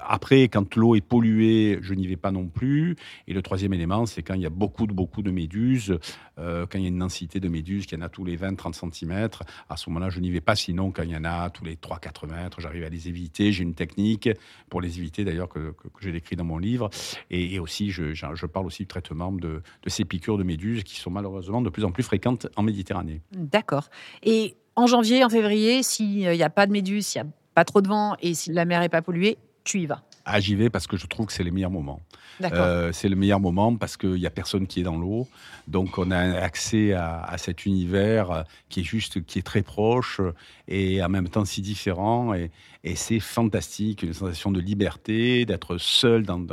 Après, 0.00 0.48
quand 0.48 0.76
l'eau 0.76 0.94
est 0.94 1.00
polluée, 1.00 1.78
je 1.82 1.94
n'y 1.94 2.06
vais 2.06 2.16
pas 2.16 2.30
non 2.30 2.46
plus. 2.46 2.96
Et 3.26 3.32
le 3.32 3.42
troisième 3.42 3.72
élément, 3.72 4.06
c'est 4.06 4.22
quand 4.22 4.34
il 4.34 4.42
y 4.42 4.46
a 4.46 4.50
beaucoup 4.50 4.86
de, 4.86 4.92
beaucoup 4.92 5.22
de 5.22 5.30
méduses, 5.30 5.98
euh, 6.38 6.66
quand 6.66 6.78
il 6.78 6.82
y 6.82 6.86
a 6.86 6.88
une 6.88 6.98
densité 6.98 7.40
de 7.40 7.48
méduses, 7.48 7.86
qu'il 7.86 7.98
y 7.98 8.02
en 8.02 8.04
a 8.04 8.08
tous 8.08 8.24
les 8.24 8.36
20-30 8.36 8.92
cm, 8.92 9.28
à 9.68 9.76
ce 9.76 9.90
moment-là, 9.90 10.10
je 10.10 10.20
n'y 10.20 10.30
vais 10.30 10.40
pas. 10.40 10.56
Sinon, 10.56 10.90
quand 10.90 11.02
il 11.02 11.10
y 11.10 11.16
en 11.16 11.24
a 11.24 11.50
tous 11.50 11.64
les 11.64 11.76
3-4 11.76 12.28
mètres, 12.28 12.60
j'arrive 12.60 12.84
à 12.84 12.88
les 12.88 13.08
éviter. 13.08 13.52
J'ai 13.52 13.62
une 13.62 13.74
technique 13.74 14.28
pour 14.68 14.80
les 14.80 14.98
éviter, 14.98 15.24
d'ailleurs, 15.24 15.48
que, 15.48 15.74
j'ai 16.00 16.12
décrit 16.12 16.36
dans 16.36 16.44
mon 16.44 16.58
livre. 16.58 16.90
Et, 17.30 17.58
aussi, 17.58 17.90
je, 17.90 18.46
parle 18.46 18.66
aussi 18.66 18.82
du 18.82 18.86
traitement 18.86 19.32
de 19.32 19.62
ces 19.86 20.04
piqûres 20.04 20.38
de 20.38 20.44
méduses 20.44 20.84
qui 20.84 20.96
sont 20.96 21.10
malheureusement 21.10 21.62
de 21.62 21.70
plus 21.70 21.84
en 21.84 21.92
plus 21.92 22.02
fréquentes 22.02 22.46
en 22.56 22.62
Méditerranée. 22.62 23.22
D'accord. 23.32 23.88
Et 24.22 24.56
en 24.76 24.86
janvier, 24.86 25.24
en 25.24 25.28
février, 25.28 25.82
s'il 25.82 26.28
n'y 26.28 26.42
a 26.42 26.50
pas 26.50 26.66
de 26.66 26.72
méduses, 26.72 27.06
s'il 27.06 27.22
n'y 27.22 27.28
a 27.28 27.32
pas 27.54 27.64
trop 27.64 27.80
de 27.80 27.88
vent 27.88 28.16
et 28.20 28.34
si 28.34 28.52
la 28.52 28.64
mer 28.64 28.80
n'est 28.80 28.88
pas 28.88 29.02
polluée, 29.02 29.38
tu 29.64 29.80
y 29.80 29.86
vas 29.86 30.02
ah, 30.26 30.40
j'y 30.40 30.54
vais 30.54 30.70
parce 30.70 30.86
que 30.86 30.96
je 30.96 31.06
trouve 31.06 31.26
que 31.26 31.32
c'est 31.32 31.44
les 31.44 31.50
meilleurs 31.50 31.70
moments. 31.70 32.00
Euh, 32.42 32.92
c'est 32.92 33.08
le 33.10 33.16
meilleur 33.16 33.40
moment 33.40 33.76
parce 33.76 33.96
qu'il 33.96 34.14
n'y 34.14 34.26
a 34.26 34.30
personne 34.30 34.66
qui 34.66 34.80
est 34.80 34.82
dans 34.82 34.96
l'eau. 34.96 35.28
Donc, 35.68 35.98
on 35.98 36.10
a 36.10 36.18
accès 36.18 36.94
à, 36.94 37.34
cet 37.36 37.66
univers 37.66 38.44
qui 38.70 38.80
est 38.80 38.84
juste, 38.84 39.24
qui 39.26 39.38
est 39.38 39.42
très 39.42 39.62
proche 39.62 40.20
et 40.66 41.02
en 41.02 41.10
même 41.10 41.28
temps 41.28 41.44
si 41.44 41.60
différent. 41.60 42.32
Et, 42.32 42.50
c'est 42.96 43.20
fantastique, 43.20 44.02
une 44.02 44.12
sensation 44.12 44.50
de 44.50 44.60
liberté, 44.60 45.44
d'être 45.46 45.78
seul 45.78 46.24
dans, 46.24 46.46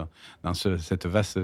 cette 0.54 1.06
vaste, 1.06 1.40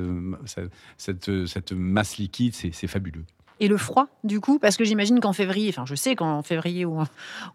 cette, 0.97 1.45
cette 1.47 1.71
masse 1.71 2.17
liquide. 2.17 2.53
C'est 2.53 2.88
fabuleux. 2.88 3.24
Et 3.59 3.67
le 3.67 3.77
froid, 3.77 4.07
du 4.23 4.39
coup, 4.39 4.59
parce 4.59 4.77
que 4.77 4.83
j'imagine 4.83 5.19
qu'en 5.19 5.33
février, 5.33 5.69
enfin, 5.69 5.85
je 5.85 5.95
sais 5.95 6.15
qu'en 6.15 6.43
février 6.43 6.85
ou 6.85 6.99
en, 6.99 7.05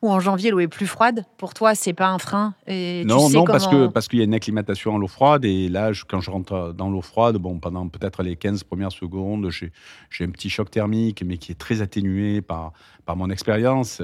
ou 0.02 0.11
en 0.11 0.21
janvier, 0.21 0.50
l'eau 0.50 0.61
est 0.61 0.68
plus 0.68 0.87
froide. 0.87 1.25
Pour 1.38 1.54
toi, 1.54 1.75
c'est 1.75 1.92
pas 1.92 2.09
un 2.09 2.18
frein. 2.18 2.54
Et 2.66 3.04
non, 3.04 3.28
tu 3.28 3.35
non, 3.35 3.44
comment... 3.44 3.59
parce 3.59 3.68
que 3.68 3.87
parce 3.87 4.09
qu'il 4.09 4.18
y 4.18 4.23
a 4.23 4.25
une 4.25 4.35
acclimatation 4.35 4.97
à 4.97 4.99
l'eau 4.99 5.09
froide. 5.09 5.44
Et 5.44 5.68
là, 5.68 5.92
je, 5.92 6.04
quand 6.04 6.21
je 6.21 6.30
rentre 6.30 6.75
dans 6.76 6.90
l'eau 6.90 7.02
froide, 7.02 7.37
bon, 7.37 7.59
pendant 7.59 7.88
peut-être 7.88 8.23
les 8.23 8.37
15 8.37 8.64
premières 8.64 8.92
secondes, 8.92 9.49
j'ai 9.50 10.25
un 10.25 10.30
petit 10.30 10.50
choc 10.50 10.71
thermique, 10.71 11.23
mais 11.25 11.38
qui 11.38 11.52
est 11.52 11.59
très 11.59 11.82
atténué 11.82 12.42
par 12.42 12.73
par 13.04 13.16
mon 13.16 13.30
expérience. 13.30 14.02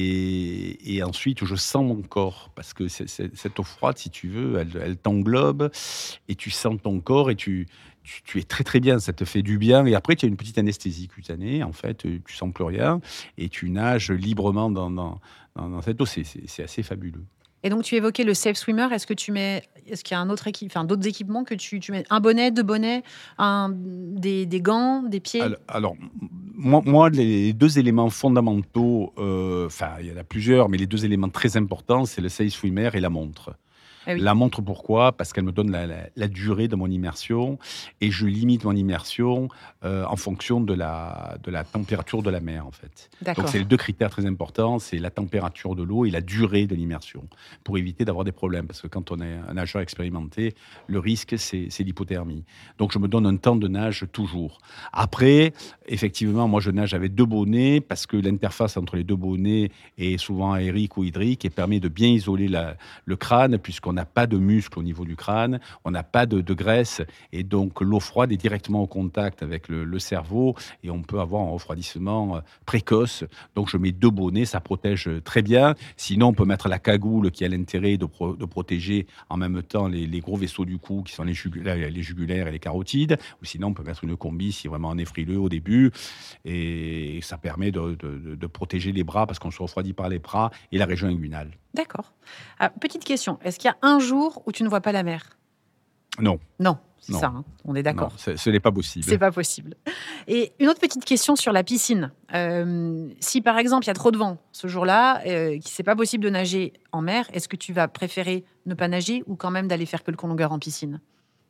Et, 0.00 1.02
ensuite, 1.02 1.44
je 1.44 1.54
sens 1.54 1.84
mon 1.84 2.02
corps, 2.02 2.50
parce 2.54 2.72
que 2.72 2.88
cette 2.88 3.58
eau 3.58 3.62
froide, 3.62 3.98
si 3.98 4.10
tu 4.10 4.28
veux, 4.28 4.58
elle, 4.58 4.80
elle 4.80 4.96
t'englobe, 4.96 5.70
et 6.28 6.34
tu 6.34 6.50
sens 6.50 6.76
ton 6.82 7.00
corps, 7.00 7.30
et 7.30 7.36
tu, 7.36 7.66
tu, 8.24 8.38
es 8.38 8.42
très 8.42 8.64
très 8.64 8.80
bien, 8.80 8.98
ça 8.98 9.12
te 9.12 9.24
fait 9.24 9.42
du 9.42 9.58
bien. 9.58 9.84
Et 9.86 9.94
après, 9.94 10.16
tu 10.16 10.26
as 10.26 10.28
une 10.28 10.36
petite 10.36 10.58
anesthésie 10.58 11.08
cutanée, 11.08 11.62
en 11.62 11.72
fait, 11.72 11.98
tu 11.98 12.34
sens 12.34 12.52
plus 12.52 12.64
rien 12.64 13.00
et 13.36 13.48
tu 13.48 13.70
nages 13.70 14.10
librement 14.10 14.70
dans, 14.70 14.90
dans, 14.90 15.20
dans 15.56 15.82
cette 15.82 16.00
eau. 16.00 16.06
C'est 16.06 16.62
assez 16.62 16.82
fabuleux. 16.82 17.24
Et 17.62 17.70
donc, 17.70 17.82
tu 17.82 17.96
évoquais 17.96 18.24
le 18.24 18.34
safe 18.34 18.56
swimmer. 18.56 18.88
Est-ce 18.92 19.06
que 19.06 19.14
tu 19.14 19.32
mets, 19.32 19.64
est-ce 19.86 20.04
qu'il 20.04 20.14
y 20.14 20.18
a 20.18 20.20
un 20.20 20.30
autre 20.30 20.48
enfin 20.66 20.84
d'autres 20.84 21.06
équipements 21.06 21.44
que 21.44 21.54
tu, 21.54 21.80
tu, 21.80 21.92
mets, 21.92 22.04
un 22.10 22.20
bonnet, 22.20 22.50
deux 22.50 22.62
bonnets, 22.62 23.02
un, 23.38 23.70
des, 23.74 24.46
des, 24.46 24.60
gants, 24.60 25.02
des 25.02 25.20
pieds? 25.20 25.42
Alors, 25.66 25.96
moi, 26.54 26.82
moi, 26.84 27.10
les 27.10 27.52
deux 27.52 27.78
éléments 27.78 28.10
fondamentaux, 28.10 29.12
euh, 29.18 29.66
enfin, 29.66 29.90
il 30.00 30.06
y 30.06 30.12
en 30.12 30.16
a 30.16 30.24
plusieurs, 30.24 30.68
mais 30.68 30.76
les 30.76 30.86
deux 30.86 31.04
éléments 31.04 31.28
très 31.28 31.56
importants, 31.56 32.04
c'est 32.04 32.20
le 32.20 32.28
safe 32.28 32.50
swimmer 32.50 32.90
et 32.94 33.00
la 33.00 33.10
montre. 33.10 33.54
Ah 34.08 34.14
la 34.14 34.34
montre, 34.34 34.62
pourquoi? 34.62 35.12
Parce 35.12 35.32
qu'elle 35.32 35.44
me 35.44 35.52
donne 35.52 35.70
la, 35.70 36.28
durée 36.28 36.66
de 36.66 36.76
mon 36.76 36.88
immersion 36.88 37.58
et 38.00 38.10
je 38.10 38.26
limite 38.26 38.64
mon 38.64 38.74
immersion 38.74 39.48
euh, 39.84 40.04
en 40.04 40.16
fonction 40.16 40.60
de 40.60 40.72
la, 40.74 41.36
de 41.42 41.50
la 41.50 41.64
température 41.64 42.22
de 42.22 42.30
la 42.30 42.40
mer, 42.40 42.66
en 42.66 42.70
fait. 42.70 43.10
Donc, 43.36 43.48
c'est 43.48 43.58
les 43.58 43.64
deux 43.64 43.76
critères 43.76 44.10
très 44.10 44.26
importants 44.26 44.78
c'est 44.78 44.98
la 44.98 45.10
température 45.10 45.74
de 45.74 45.82
l'eau 45.82 46.06
et 46.06 46.10
la 46.10 46.20
durée 46.20 46.66
de 46.66 46.74
l'immersion 46.74 47.28
pour 47.64 47.76
éviter 47.78 48.04
d'avoir 48.04 48.24
des 48.24 48.32
problèmes. 48.32 48.66
Parce 48.66 48.80
que 48.80 48.86
quand 48.86 49.10
on 49.10 49.20
est 49.20 49.38
un 49.48 49.54
nageur 49.54 49.82
expérimenté, 49.82 50.54
le 50.86 50.98
risque, 50.98 51.36
c'est 51.38 51.68
l'hypothermie. 51.80 52.44
Donc, 52.78 52.92
je 52.92 52.98
me 52.98 53.08
donne 53.08 53.26
un 53.26 53.36
temps 53.36 53.56
de 53.56 53.68
nage 53.68 54.06
toujours. 54.12 54.58
Après, 54.92 55.52
effectivement, 55.86 56.48
moi, 56.48 56.60
je 56.60 56.70
nage 56.70 56.94
avec 56.94 57.14
deux 57.14 57.26
bonnets 57.26 57.80
parce 57.80 58.06
que 58.06 58.16
l'interface 58.16 58.76
entre 58.76 58.96
les 58.96 59.04
deux 59.04 59.16
bonnets 59.16 59.70
est 59.98 60.16
souvent 60.18 60.52
aérique 60.52 60.96
ou 60.96 61.04
hydrique 61.04 61.44
et 61.44 61.50
permet 61.50 61.80
de 61.80 61.88
bien 61.88 62.08
isoler 62.08 62.48
le 63.04 63.16
crâne 63.16 63.58
puisqu'on 63.58 63.97
n'a 63.98 64.04
pas 64.04 64.26
de 64.26 64.38
muscle 64.38 64.78
au 64.78 64.82
niveau 64.82 65.04
du 65.04 65.16
crâne, 65.16 65.60
on 65.84 65.90
n'a 65.90 66.02
pas 66.02 66.26
de, 66.26 66.54
graisse, 66.54 67.02
et 67.32 67.42
donc 67.42 67.80
l'eau 67.80 68.00
froide 68.00 68.32
est 68.32 68.36
directement 68.36 68.82
au 68.82 68.86
contact 68.86 69.42
avec 69.42 69.68
le, 69.68 69.98
cerveau, 69.98 70.54
et 70.84 70.90
on 70.90 71.02
peut 71.02 71.20
avoir 71.20 71.42
un 71.42 71.50
refroidissement 71.50 72.36
euh, 72.36 72.40
précoce. 72.64 73.24
Donc 73.56 73.68
je 73.68 73.76
mets 73.76 73.92
deux 73.92 74.10
bonnets, 74.10 74.44
ça 74.44 74.60
protège 74.60 75.10
très 75.24 75.42
bien. 75.42 75.74
Sinon, 75.96 76.28
on 76.28 76.32
peut 76.32 76.44
mettre 76.44 76.68
la 76.68 76.78
cagoule 76.78 77.30
qui 77.32 77.44
a 77.44 77.48
l'intérêt 77.48 77.96
de, 77.96 78.06
protéger 78.06 79.06
en 79.28 79.36
même 79.36 79.62
temps 79.62 79.88
les, 79.88 80.20
gros 80.20 80.36
vaisseaux 80.36 80.64
du 80.64 80.78
cou, 80.78 81.02
qui 81.02 81.12
sont 81.12 81.24
les 81.24 81.34
jugulaires, 81.34 81.76
et 81.76 82.52
les 82.52 82.58
carotides, 82.58 83.18
ou 83.42 83.44
sinon 83.44 83.68
on 83.68 83.74
peut 83.74 83.82
mettre 83.82 84.04
une 84.04 84.16
combi 84.16 84.52
si 84.52 84.68
vraiment 84.68 84.90
on 84.90 84.98
est 84.98 85.04
frileux 85.04 85.40
au 85.40 85.48
début, 85.48 85.90
et 86.44 87.18
ça 87.22 87.36
permet 87.36 87.72
de, 87.72 87.96
de 87.96 88.46
protéger 88.46 88.92
les 88.92 89.04
bras 89.04 89.26
parce 89.26 89.38
qu'on 89.38 89.50
se 89.50 89.60
refroidit 89.60 89.92
par 89.92 90.08
les 90.08 90.20
bras 90.20 90.50
et 90.70 90.78
la 90.78 90.86
région 90.86 91.08
inguinale. 91.08 91.50
D'accord. 91.74 92.12
Ah, 92.58 92.70
petite 92.70 93.04
question, 93.04 93.38
est-ce 93.42 93.58
qu'il 93.58 93.68
y 93.68 93.72
a 93.72 93.76
un 93.82 93.98
jour 93.98 94.42
où 94.46 94.52
tu 94.52 94.62
ne 94.62 94.68
vois 94.68 94.80
pas 94.80 94.92
la 94.92 95.02
mer? 95.02 95.38
Non. 96.20 96.38
Non, 96.58 96.78
c'est 96.98 97.12
ça, 97.12 97.26
hein. 97.26 97.44
on 97.64 97.74
est 97.74 97.82
d'accord. 97.82 98.12
Ce 98.16 98.50
n'est 98.50 98.60
pas 98.60 98.72
possible. 98.72 99.04
C'est 99.04 99.18
pas 99.18 99.30
possible. 99.30 99.74
Et 100.26 100.52
une 100.58 100.68
autre 100.68 100.80
petite 100.80 101.04
question 101.04 101.36
sur 101.36 101.52
la 101.52 101.62
piscine. 101.62 102.10
Euh, 102.34 103.08
si 103.20 103.40
par 103.40 103.58
exemple 103.58 103.84
il 103.84 103.88
y 103.88 103.90
a 103.90 103.94
trop 103.94 104.10
de 104.10 104.18
vent 104.18 104.38
ce 104.52 104.66
jour-là, 104.66 105.20
euh, 105.26 105.58
qu'il 105.58 105.72
n'est 105.78 105.84
pas 105.84 105.96
possible 105.96 106.24
de 106.24 106.30
nager 106.30 106.72
en 106.92 107.02
mer, 107.02 107.26
est-ce 107.32 107.48
que 107.48 107.56
tu 107.56 107.72
vas 107.72 107.86
préférer 107.88 108.44
ne 108.66 108.74
pas 108.74 108.88
nager 108.88 109.22
ou 109.26 109.36
quand 109.36 109.50
même 109.50 109.68
d'aller 109.68 109.86
faire 109.86 110.02
quelques 110.02 110.22
longueurs 110.22 110.52
en 110.52 110.58
piscine? 110.58 111.00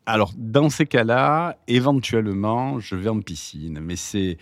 Alors, 0.08 0.32
dans 0.38 0.70
ces 0.70 0.86
cas-là, 0.86 1.58
éventuellement, 1.68 2.80
je 2.80 2.94
vais 2.94 3.10
en 3.10 3.20
piscine. 3.20 3.78
Mais 3.82 3.94
c'est, 3.94 4.38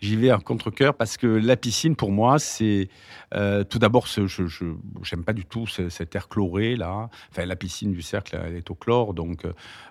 j'y 0.00 0.16
vais 0.16 0.32
en 0.32 0.40
contre-cœur 0.40 0.94
parce 0.94 1.18
que 1.18 1.26
la 1.26 1.56
piscine, 1.56 1.94
pour 1.94 2.10
moi, 2.10 2.38
c'est 2.38 2.88
euh, 3.34 3.62
tout 3.62 3.78
d'abord, 3.78 4.06
je 4.06 4.24
n'aime 4.64 5.24
pas 5.24 5.34
du 5.34 5.44
tout 5.44 5.66
cet 5.66 6.16
air 6.16 6.28
chloré 6.28 6.74
là. 6.74 7.10
Enfin, 7.30 7.44
la 7.44 7.54
piscine 7.54 7.92
du 7.92 8.02
cercle 8.02 8.40
elle 8.42 8.56
est 8.56 8.70
au 8.70 8.74
chlore, 8.74 9.14
donc 9.14 9.44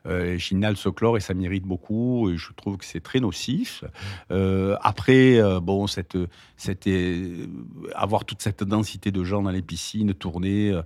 euh, 0.06 0.38
j'inhale 0.38 0.76
ce 0.76 0.90
chlore 0.90 1.16
et 1.16 1.20
ça 1.20 1.34
m'irrite 1.34 1.64
beaucoup 1.64 2.30
et 2.30 2.38
je 2.38 2.52
trouve 2.54 2.78
que 2.78 2.86
c'est 2.86 3.00
très 3.00 3.20
nocif. 3.20 3.84
Euh, 4.32 4.76
après, 4.82 5.40
euh, 5.40 5.60
bon, 5.60 5.88
cette, 5.88 6.18
cette, 6.58 6.90
avoir 7.94 8.26
toute 8.26 8.42
cette 8.42 8.64
densité 8.64 9.12
de 9.12 9.24
gens 9.24 9.42
dans 9.42 9.52
les 9.52 9.62
piscines, 9.62 10.14
tourner, 10.14 10.78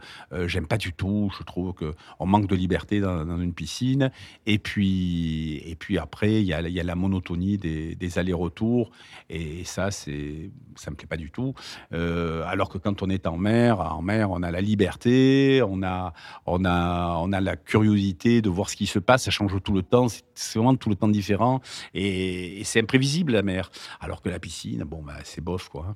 j'aime 0.46 0.68
pas 0.68 0.78
du 0.78 0.94
tout. 0.94 1.32
Je 1.38 1.44
trouve 1.44 1.74
que 1.74 1.94
on 2.20 2.26
manque 2.26 2.48
de 2.48 2.56
liberté 2.56 3.00
dans 3.00 3.40
une 3.40 3.54
piscine. 3.54 4.12
Et 4.46 4.60
puis, 4.60 5.62
et 5.66 5.76
puis 5.76 5.98
après, 5.98 6.42
il 6.42 6.46
y 6.46 6.54
a, 6.54 6.62
la 6.62 6.96
monotonie 6.96 7.58
des, 7.58 7.96
des 7.96 8.20
allers-retours. 8.20 8.92
Et 9.30 9.64
ça, 9.64 9.92
c'est, 9.92 10.52
ça 10.76 10.92
me 10.92 10.96
plaît 10.96 11.08
pas 11.08 11.18
du 11.18 11.32
tout. 11.32 11.54
Euh, 11.94 12.44
alors 12.46 12.70
que 12.70 12.78
quand 12.78 13.02
on 13.02 13.10
est 13.10 13.28
en 13.28 13.38
mer, 13.38 13.80
en 13.80 14.02
mer, 14.02 14.32
on 14.32 14.44
a 14.44 14.52
la 14.52 14.62
liberté, 14.62 15.62
on 15.68 15.84
a, 15.84 16.14
on 16.46 16.66
a, 16.66 17.18
on 17.20 17.32
a 17.32 17.42
la 17.42 17.56
curiosité 17.56 18.42
de 18.42 18.50
voir 18.50 18.70
ce 18.70 18.76
qui 18.76 18.86
se 18.86 19.00
passe. 19.00 19.24
Ça 19.24 19.32
change 19.32 19.62
tout 19.64 19.74
le 19.74 19.84
temps. 19.84 20.08
C'est 20.34 20.60
vraiment 20.60 20.76
tout 20.76 20.90
le 20.90 20.96
temps 20.96 21.08
différent. 21.08 21.62
Et, 21.94 22.62
c'est 22.64 22.82
imprévisible, 22.82 23.34
la 23.34 23.44
mer. 23.44 23.72
Alors 24.00 24.22
que 24.22 24.30
la 24.30 24.40
piscine, 24.40 24.84
bon, 24.84 25.02
bah, 25.02 25.18
c'est 25.24 25.42
bof, 25.42 25.70
quoi. 25.70 25.96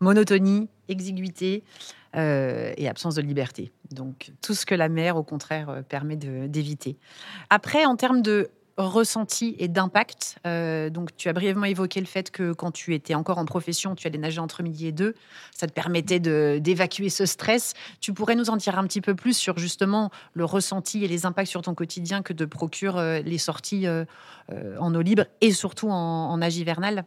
Monotonie, 0.00 0.68
exiguïté. 0.88 1.62
Euh, 2.14 2.74
et 2.76 2.88
absence 2.88 3.14
de 3.14 3.22
liberté. 3.22 3.72
Donc 3.90 4.32
tout 4.42 4.52
ce 4.52 4.66
que 4.66 4.74
la 4.74 4.90
mer, 4.90 5.16
au 5.16 5.22
contraire, 5.22 5.70
euh, 5.70 5.80
permet 5.80 6.16
d'éviter. 6.16 6.98
Après, 7.48 7.86
en 7.86 7.96
termes 7.96 8.20
de 8.20 8.50
ressenti 8.76 9.56
et 9.58 9.66
d'impact, 9.68 10.36
euh, 10.46 10.90
donc 10.90 11.16
tu 11.16 11.30
as 11.30 11.32
brièvement 11.32 11.64
évoqué 11.64 12.00
le 12.00 12.06
fait 12.06 12.30
que 12.30 12.52
quand 12.52 12.70
tu 12.70 12.94
étais 12.94 13.14
encore 13.14 13.38
en 13.38 13.46
profession, 13.46 13.94
tu 13.94 14.06
allais 14.06 14.18
nager 14.18 14.40
entre 14.40 14.62
midi 14.62 14.88
et 14.88 14.92
deux, 14.92 15.14
ça 15.56 15.66
te 15.66 15.72
permettait 15.72 16.20
d'évacuer 16.20 17.08
ce 17.08 17.24
stress. 17.24 17.72
Tu 18.02 18.12
pourrais 18.12 18.34
nous 18.34 18.50
en 18.50 18.56
dire 18.56 18.78
un 18.78 18.86
petit 18.86 19.00
peu 19.00 19.14
plus 19.14 19.34
sur 19.34 19.56
justement 19.56 20.10
le 20.34 20.44
ressenti 20.44 21.02
et 21.02 21.08
les 21.08 21.24
impacts 21.24 21.48
sur 21.48 21.62
ton 21.62 21.74
quotidien 21.74 22.20
que 22.20 22.34
de 22.34 22.44
procurent 22.44 23.00
les 23.00 23.38
sorties 23.38 23.86
en 24.50 24.94
eau 24.94 25.00
libre 25.00 25.24
et 25.40 25.52
surtout 25.52 25.88
en, 25.88 25.94
en 26.30 26.36
nage 26.36 26.58
hivernal? 26.58 27.06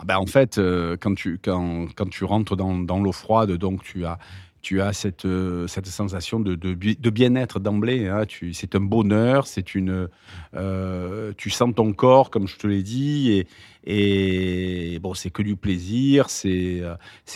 Ah 0.00 0.04
ben, 0.04 0.16
en 0.16 0.26
fait, 0.26 0.58
euh, 0.58 0.96
quand, 0.98 1.14
tu, 1.14 1.40
quand, 1.42 1.86
quand, 1.96 2.08
tu 2.08 2.24
rentres 2.24 2.56
dans, 2.56 3.00
l'eau 3.00 3.12
froide, 3.12 3.50
donc 3.52 3.82
tu 3.82 4.04
as, 4.06 4.18
tu 4.62 4.80
as 4.80 4.92
cette, 4.92 5.24
euh, 5.24 5.66
cette 5.66 5.86
sensation 5.86 6.38
de, 6.38 6.54
de, 6.54 7.10
bien-être 7.10 7.58
d'emblée. 7.58 8.06
Hein. 8.06 8.22
C'est 8.52 8.76
un 8.76 8.80
bonheur, 8.80 9.48
c'est 9.48 9.74
une, 9.74 10.08
euh, 10.54 11.32
tu 11.36 11.50
sens 11.50 11.74
ton 11.74 11.92
corps, 11.92 12.30
comme 12.30 12.46
je 12.46 12.56
te 12.56 12.68
l'ai 12.68 12.84
dit, 12.84 13.44
et, 13.84 14.98
bon, 15.02 15.14
c'est 15.14 15.30
que 15.30 15.42
du 15.42 15.56
plaisir, 15.56 16.30
c'est 16.30 16.82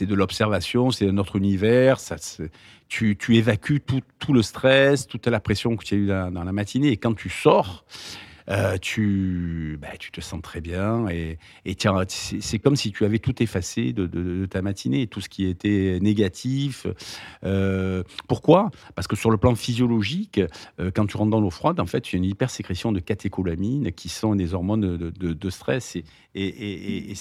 de 0.01 0.15
l'observation, 0.15 0.93
c'est 0.93 1.09
un 1.09 1.19
autre 1.19 1.35
univers. 1.35 1.99
Tu, 2.89 3.17
tu 3.17 3.37
évacues 3.37 3.81
tout, 3.81 4.03
tout, 4.21 4.35
le 4.35 4.43
stress, 4.43 5.09
toute 5.09 5.27
la 5.27 5.41
pression 5.41 5.77
que 5.77 5.85
tu 5.85 5.95
as 5.95 5.97
eu 5.97 6.07
dans, 6.07 6.33
dans 6.33 6.45
la 6.45 6.53
matinée, 6.53 6.89
et 6.89 6.97
quand 6.97 7.15
tu 7.15 7.29
sors, 7.29 7.85
euh, 8.49 8.77
tu, 8.79 9.79
bah, 9.81 9.97
tu 9.99 10.11
te 10.11 10.21
sens 10.21 10.41
très 10.43 10.61
bien 10.61 11.09
et, 11.09 11.39
et 11.65 11.77
c'est 12.09 12.59
comme 12.59 12.77
si 12.77 12.93
tu 12.93 13.05
avais 13.05 13.19
tout 13.19 13.43
effacé 13.43 13.93
de, 13.93 14.47
ta 14.47 14.63
matinée, 14.63 15.07
tout 15.07 15.21
ce 15.21 15.29
qui 15.29 15.47
était 15.47 15.99
négatif. 16.01 16.87
Euh, 17.45 18.03
pourquoi? 18.29 18.71
Parce 18.95 19.07
que 19.07 19.17
sur 19.17 19.31
le 19.31 19.37
plan 19.37 19.55
physiologique, 19.55 20.41
euh, 20.81 20.91
quand 20.95 21.07
tu 21.07 21.17
rentres 21.17 21.31
dans 21.31 21.41
l'eau 21.41 21.51
froide, 21.51 21.81
en 21.81 21.87
fait, 21.87 22.01
tu 22.01 22.17
as 22.17 22.19
une 22.19 22.25
hypersécrétion 22.25 22.93
de 22.93 23.01
catécholamines 23.01 23.93
qui 23.93 24.09
sont 24.09 24.35
des 24.35 24.55
hormones 24.55 25.11
de, 25.11 25.51
stress 25.51 25.97
et, 25.97 26.05
et, 26.35 27.15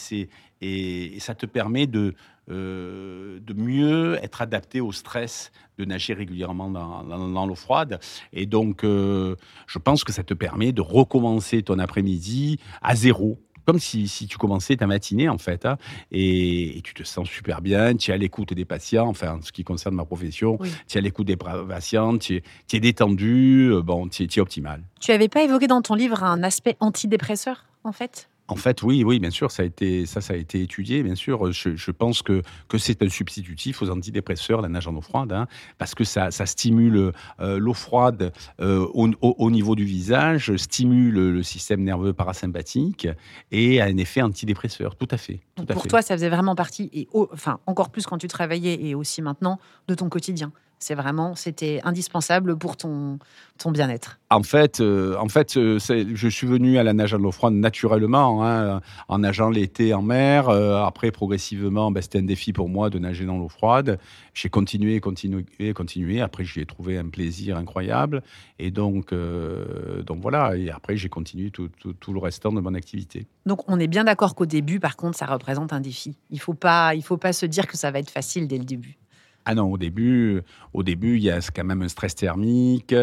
et 0.62 1.20
ça 1.20 1.36
te 1.36 1.46
permet 1.46 1.88
de, 1.88 2.14
euh, 2.52 3.40
de 3.42 3.54
mieux 3.54 4.18
être 4.24 4.42
adapté 4.42 4.82
au 4.82 4.92
stress 4.92 5.52
de 5.78 5.86
nager 5.86 6.14
régulièrement 6.14 6.70
dans, 6.70 7.46
l'eau 7.46 7.56
froide. 7.56 8.00
Et 8.34 8.46
donc, 8.46 8.84
euh, 8.84 9.36
je 9.68 9.80
pense 9.80 10.04
que 10.04 10.12
ça 10.12 10.24
te 10.24 10.34
permet 10.34 10.72
de 10.72 10.82
recommencer 10.82 11.64
ton 11.64 11.80
après-midi 11.80 12.60
à 12.82 12.96
zéro 12.96 13.40
comme 13.66 13.80
si, 13.80 14.28
tu 14.28 14.38
commençais 14.40 14.76
ta 14.76 14.88
matinée 14.88 15.30
en 15.30 15.38
fait, 15.38 15.66
hein. 15.68 15.78
et, 16.12 16.82
tu 16.84 16.96
te 16.96 17.04
sens 17.04 17.30
super 17.30 17.62
bien, 17.62 17.96
tu 17.96 18.10
es 18.10 18.14
à 18.14 18.18
l'écoute 18.18 18.54
des 18.54 18.66
patients, 18.66 19.08
enfin 19.08 19.38
en 19.38 19.42
ce 19.44 19.52
qui 19.52 19.64
concerne 19.64 19.96
ma 19.96 20.04
profession, 20.04 20.58
tu 20.88 20.98
es 20.98 20.98
à 20.98 21.02
l'écoute 21.02 21.28
des 21.28 21.38
patients, 21.38 22.18
tu 22.18 22.38
es, 22.38 22.44
es, 22.74 22.80
détendu, 22.80 23.70
euh, 23.72 23.82
bon, 23.84 24.08
tu 24.08 24.24
es, 24.24 24.26
es, 24.26 24.40
optimal. 24.40 24.82
Tu 25.00 25.12
n'avais 25.12 25.30
pas 25.30 25.44
évoqué 25.44 25.68
dans 25.68 25.84
ton 25.84 25.94
livre 25.94 26.24
un 26.24 26.42
aspect 26.42 26.76
antidépresseur 26.80 27.66
en 27.84 27.92
fait? 27.92 28.31
En 28.48 28.56
fait, 28.56 28.84
oui, 28.84 29.04
oui, 29.04 29.20
bien 29.20 29.30
sûr, 29.30 29.50
ça 29.50 29.64
a 29.64 29.66
été, 29.66 30.06
ça, 30.06 30.20
ça 30.20 30.34
a 30.34 30.36
été 30.36 30.62
étudié, 30.62 31.04
bien 31.04 31.16
sûr. 31.16 31.52
Je, 31.52 31.92
pense 31.92 32.22
que, 32.22 32.42
que 32.68 32.78
c'est 32.78 33.02
un 33.02 33.10
substitutif 33.10 33.82
aux 33.82 33.90
antidépresseurs, 33.90 34.62
la 34.62 34.68
nage 34.68 34.88
en 34.88 34.96
eau 34.96 35.02
froide, 35.02 35.32
hein, 35.32 35.48
parce 35.78 35.96
que 35.96 36.04
ça, 36.04 36.32
ça 36.32 36.46
stimule 36.46 37.14
euh, 37.40 37.60
l'eau 37.60 37.74
froide 37.74 38.34
euh, 38.60 38.86
au, 38.94 39.52
niveau 39.52 39.76
du 39.76 39.86
visage, 39.86 40.56
stimule 40.58 41.14
le 41.14 41.44
système 41.44 41.84
nerveux 41.84 42.14
parasympathique 42.14 43.08
et 43.52 43.80
a 43.80 43.86
un 43.86 43.98
effet 43.98 44.22
antidépresseur, 44.22 44.96
tout 44.96 45.08
à 45.12 45.18
fait. 45.18 45.40
pour 45.68 45.88
toi, 45.88 46.02
ça 46.02 46.16
faisait 46.16 46.30
vraiment 46.30 46.56
partie, 46.56 46.90
et 46.94 47.08
enfin 47.14 47.60
encore 47.68 47.90
plus 47.90 48.06
quand 48.06 48.18
tu 48.18 48.28
travaillais 48.28 48.86
et 48.86 48.96
aussi 48.96 49.22
maintenant, 49.22 49.60
de 49.88 49.96
ton 49.96 50.10
quotidien. 50.10 50.52
C'est 50.82 50.96
vraiment, 50.96 51.36
c'était 51.36 51.80
indispensable 51.84 52.58
pour 52.58 52.76
ton, 52.76 53.20
ton 53.60 53.70
bien-être. 53.70 54.20
En 54.32 54.42
fait, 54.42 54.80
euh, 54.80 55.16
en 55.20 55.30
fait 55.30 55.56
euh, 55.56 55.78
je 55.80 56.28
suis 56.28 56.48
venu 56.48 56.80
à 56.80 56.84
la 56.84 56.94
nage 56.94 57.14
à 57.14 57.20
l'eau 57.20 57.32
froide 57.32 57.54
naturellement, 57.54 58.44
hein, 58.44 58.82
en 59.08 59.20
nageant 59.20 59.52
l'été 59.52 59.94
en 59.94 60.02
mer. 60.02 60.50
Euh, 60.50 60.84
après, 60.84 61.12
progressivement, 61.12 61.92
ben, 61.92 62.02
c'était 62.02 62.18
un 62.18 62.24
défi 62.24 62.52
pour 62.52 62.68
moi 62.68 62.90
de 62.90 62.98
nager 62.98 63.26
dans 63.26 63.38
l'eau 63.38 63.48
froide. 63.48 64.00
J'ai 64.34 64.50
continué, 64.50 65.00
continué, 65.02 65.46
continué. 65.76 66.20
Après, 66.20 66.46
j'y 66.46 66.62
ai 66.62 66.66
trouvé 66.66 66.98
un 66.98 67.10
plaisir 67.10 67.58
incroyable. 67.58 68.24
Et 68.58 68.72
donc, 68.72 69.14
donc 69.14 70.20
voilà. 70.20 70.56
Et 70.58 70.72
après, 70.72 70.98
j'ai 70.98 71.10
continué 71.10 71.52
tout, 71.52 71.70
tout, 71.78 72.14
le 72.14 72.20
restant 72.20 72.52
de 72.52 72.60
mon 72.60 72.74
activité. 72.74 73.28
Donc, 73.46 73.70
on 73.70 73.80
est 73.80 73.88
bien 73.88 74.06
d'accord 74.06 74.34
qu'au 74.34 74.48
début, 74.48 74.80
par 74.80 74.96
contre, 74.96 75.18
ça 75.18 75.28
représente 75.28 75.74
un 75.74 75.82
défi. 75.82 76.18
Il 76.32 76.38
ne 76.38 76.42
faut, 76.42 76.54
pas, 76.56 76.96
il 76.96 77.04
faut 77.04 77.18
pas 77.18 77.34
se 77.34 77.46
dire 77.46 77.68
que 77.68 77.78
ça 77.78 77.92
va 77.92 78.00
être 78.00 78.10
facile 78.10 78.48
dès 78.48 78.58
le 78.58 78.66
début. 78.66 78.98
Ah 79.46 79.56
non, 79.56 79.72
au 79.72 79.78
début, 79.78 80.42
au 80.74 80.84
début, 80.84 81.18
il 81.18 81.24
y 81.24 81.32
a 81.32 81.40
quand 81.42 81.64
même 81.64 81.82
un 81.82 81.88
stress 81.88 82.14
thermique. 82.14 82.94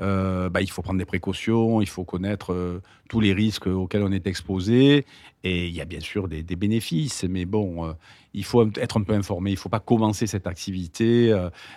Euh, 0.00 0.48
bah, 0.48 0.60
il 0.60 0.70
faut 0.70 0.82
prendre 0.82 0.98
des 0.98 1.04
précautions, 1.04 1.80
il 1.80 1.88
faut 1.88 2.04
connaître 2.04 2.52
euh, 2.52 2.80
tous 3.08 3.20
les 3.20 3.32
risques 3.32 3.66
auxquels 3.66 4.02
on 4.02 4.12
est 4.12 4.26
exposé. 4.26 5.06
Et 5.42 5.66
il 5.66 5.74
y 5.74 5.80
a 5.80 5.84
bien 5.84 6.00
sûr 6.00 6.28
des, 6.28 6.42
bénéfices, 6.42 7.24
mais 7.28 7.44
bon, 7.44 7.86
euh, 7.86 7.92
il 8.34 8.44
faut 8.44 8.68
être 8.76 8.98
un 8.98 9.02
peu 9.02 9.14
informé. 9.14 9.50
Il 9.50 9.54
ne 9.54 9.58
faut 9.58 9.68
pas 9.68 9.80
commencer 9.80 10.26
cette 10.26 10.46
activité 10.46 11.34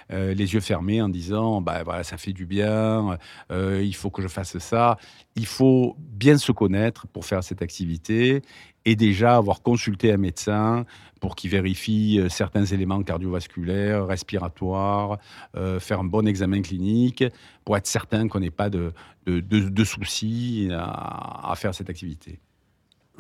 les 0.10 0.54
yeux 0.54 0.60
fermés 0.60 1.02
en 1.02 1.10
disant, 1.10 1.62
bah 1.62 1.84
voilà, 1.84 2.04
ça 2.04 2.18
fait 2.18 2.34
du 2.34 2.46
bien, 2.46 3.18
il 3.52 3.96
faut 3.96 4.10
que 4.10 4.22
je 4.22 4.28
fasse 4.28 4.58
ça. 4.58 4.98
Il 5.36 5.46
faut 5.46 5.96
bien 6.00 6.38
se 6.38 6.52
connaître 6.52 7.08
pour 7.08 7.26
faire 7.26 7.44
cette 7.44 7.62
activité 7.62 8.42
et 8.86 8.96
déjà 8.96 9.38
avoir 9.38 9.62
consulté 9.62 10.12
un 10.12 10.18
médecin 10.18 10.86
pour 11.20 11.36
qu'il 11.36 11.52
vérifie 11.52 12.20
euh, 12.20 12.30
certains 12.30 12.66
éléments 12.66 13.04
cardiovasculaires, 13.04 14.08
respiratoires, 14.08 15.20
euh, 15.56 15.80
faire 15.80 16.00
un 16.00 16.04
bon 16.04 16.28
examen 16.28 16.62
clinique 16.62 17.24
pour 17.64 17.78
être 17.78 17.88
certain 17.88 18.28
qu'on 18.28 18.40
n'ait 18.40 18.50
pas 18.50 18.70
de, 18.70 18.94
de, 19.28 19.84
soucis 19.84 20.70
à 20.72 21.54
faire 21.56 21.76
cette 21.76 21.90
activité 21.90 22.40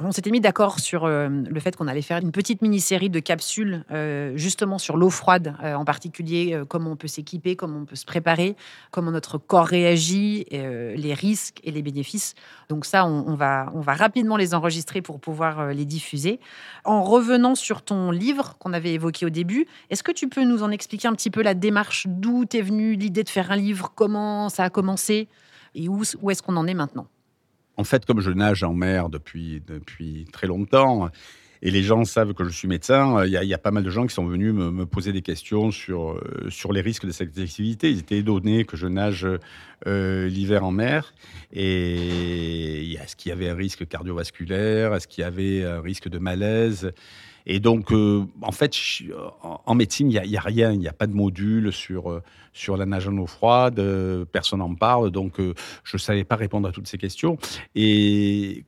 on 0.03 0.11
s'était 0.11 0.31
mis 0.31 0.41
d'accord 0.41 0.79
sur 0.79 1.05
euh, 1.05 1.27
le 1.29 1.59
fait 1.59 1.75
qu'on 1.75 1.87
allait 1.87 2.01
faire 2.01 2.19
une 2.19 2.31
petite 2.31 2.61
mini-série 2.61 3.09
de 3.09 3.19
capsules 3.19 3.83
euh, 3.91 4.33
justement 4.35 4.77
sur 4.77 4.97
l'eau 4.97 5.09
froide, 5.09 5.55
euh, 5.63 5.73
en 5.75 5.85
particulier 5.85 6.59
comment 6.67 6.91
on 6.91 6.95
peut 6.95 7.07
s'équiper, 7.07 7.55
comment 7.55 7.79
on 7.79 7.85
peut 7.85 7.95
se 7.95 8.05
préparer, 8.05 8.55
comment 8.91 9.11
notre 9.11 9.37
corps 9.37 9.65
réagit, 9.65 10.45
les 10.51 11.13
risques 11.13 11.59
et 11.63 11.71
les 11.71 11.81
bénéfices. 11.81 12.35
Donc 12.69 12.85
ça, 12.85 13.05
on, 13.05 13.35
va, 13.35 13.69
rapidement 13.87 14.37
les 14.37 14.53
enregistrer 14.53 15.01
pour 15.01 15.19
pouvoir 15.19 15.67
les 15.67 15.85
diffuser. 15.85 16.39
En 16.83 17.03
revenant 17.03 17.55
sur 17.55 17.81
ton 17.81 18.11
livre 18.11 18.55
qu'on 18.59 18.73
avait 18.73 18.93
évoqué 18.93 19.25
au 19.25 19.29
début, 19.29 19.67
est-ce 19.89 20.03
que 20.03 20.11
tu 20.11 20.27
peux 20.27 20.43
nous 20.43 20.63
en 20.63 20.71
expliquer 20.71 21.07
un 21.07 21.13
petit 21.13 21.29
peu 21.29 21.41
la 21.41 21.53
démarche, 21.53 22.07
d'où 22.07 22.45
t'es 22.45 22.61
venue 22.61 22.95
l'idée 22.95 23.23
de 23.23 23.29
faire 23.29 23.51
un 23.51 23.57
livre, 23.57 23.91
comment 23.95 24.49
ça 24.49 24.63
a 24.63 24.69
commencé 24.69 25.27
et 25.75 25.87
où 25.87 26.01
est-ce 26.01 26.43
qu'on 26.43 26.57
en 26.57 26.67
est 26.67 26.73
maintenant? 26.73 27.07
En 27.77 27.83
fait, 27.83 28.05
comme 28.05 28.21
je 28.21 28.31
nage 28.31 28.63
en 28.63 28.73
mer 28.73 29.09
depuis, 29.09 29.61
depuis 29.65 30.25
très 30.31 30.47
longtemps, 30.47 31.09
et 31.63 31.69
les 31.69 31.83
gens 31.83 32.05
savent 32.05 32.33
que 32.33 32.43
je 32.43 32.49
suis 32.49 32.67
médecin, 32.67 33.23
il 33.23 33.31
y, 33.31 33.53
a 33.53 33.57
pas 33.59 33.69
mal 33.69 33.83
de 33.83 33.89
gens 33.91 34.07
qui 34.07 34.15
sont 34.15 34.25
venus 34.25 34.51
me, 34.51 34.85
poser 34.85 35.11
des 35.11 35.21
questions 35.21 35.69
sur, 35.69 36.13
euh, 36.13 36.47
sur 36.49 36.73
les 36.73 36.81
risques 36.81 37.05
de 37.05 37.11
cette 37.11 37.37
activité. 37.37 37.91
Ils 37.91 37.99
étaient 37.99 38.17
étonnés 38.17 38.65
que 38.65 38.75
je 38.75 38.87
nage 38.87 39.27
euh, 39.85 40.27
l'hiver 40.27 40.65
en 40.65 40.71
mer. 40.71 41.13
Et 41.53 42.93
est-ce 42.93 43.15
qu'il 43.15 43.29
y 43.29 43.31
avait 43.31 43.49
un 43.49 43.55
risque 43.55 43.87
cardiovasculaire? 43.87 44.95
Est-ce 44.95 45.07
qu'il 45.07 45.21
y 45.21 45.25
avait 45.25 45.63
un 45.63 45.81
risque 45.81 46.09
de 46.09 46.17
malaise? 46.17 46.93
Et 47.45 47.59
donc, 47.59 47.91
euh, 47.91 48.25
en 48.41 48.51
fait, 48.51 48.75
en 49.41 49.75
médecine, 49.75 50.11
il 50.11 50.21
n'y 50.21 50.37
a, 50.37 50.41
rien, 50.41 50.71
il 50.71 50.79
n'y 50.79 50.87
a 50.87 50.93
pas 50.93 51.07
de 51.07 51.13
module 51.13 51.71
sur, 51.71 52.11
euh, 52.11 52.21
sur 52.53 52.77
la 52.77 52.85
nage 52.85 53.07
en 53.07 53.17
eau 53.17 53.25
froide, 53.25 53.79
euh, 53.79 54.25
personne 54.25 54.59
n'en 54.59 54.75
parle, 54.75 55.11
donc 55.11 55.39
je 55.39 55.53
ne 55.93 55.99
savais 55.99 56.23
pas 56.23 56.35
répondre 56.35 56.67
à 56.67 56.71
toutes 56.71 56.87
ces 56.87 56.97
questions. 56.97 57.37
Et 57.75 58.63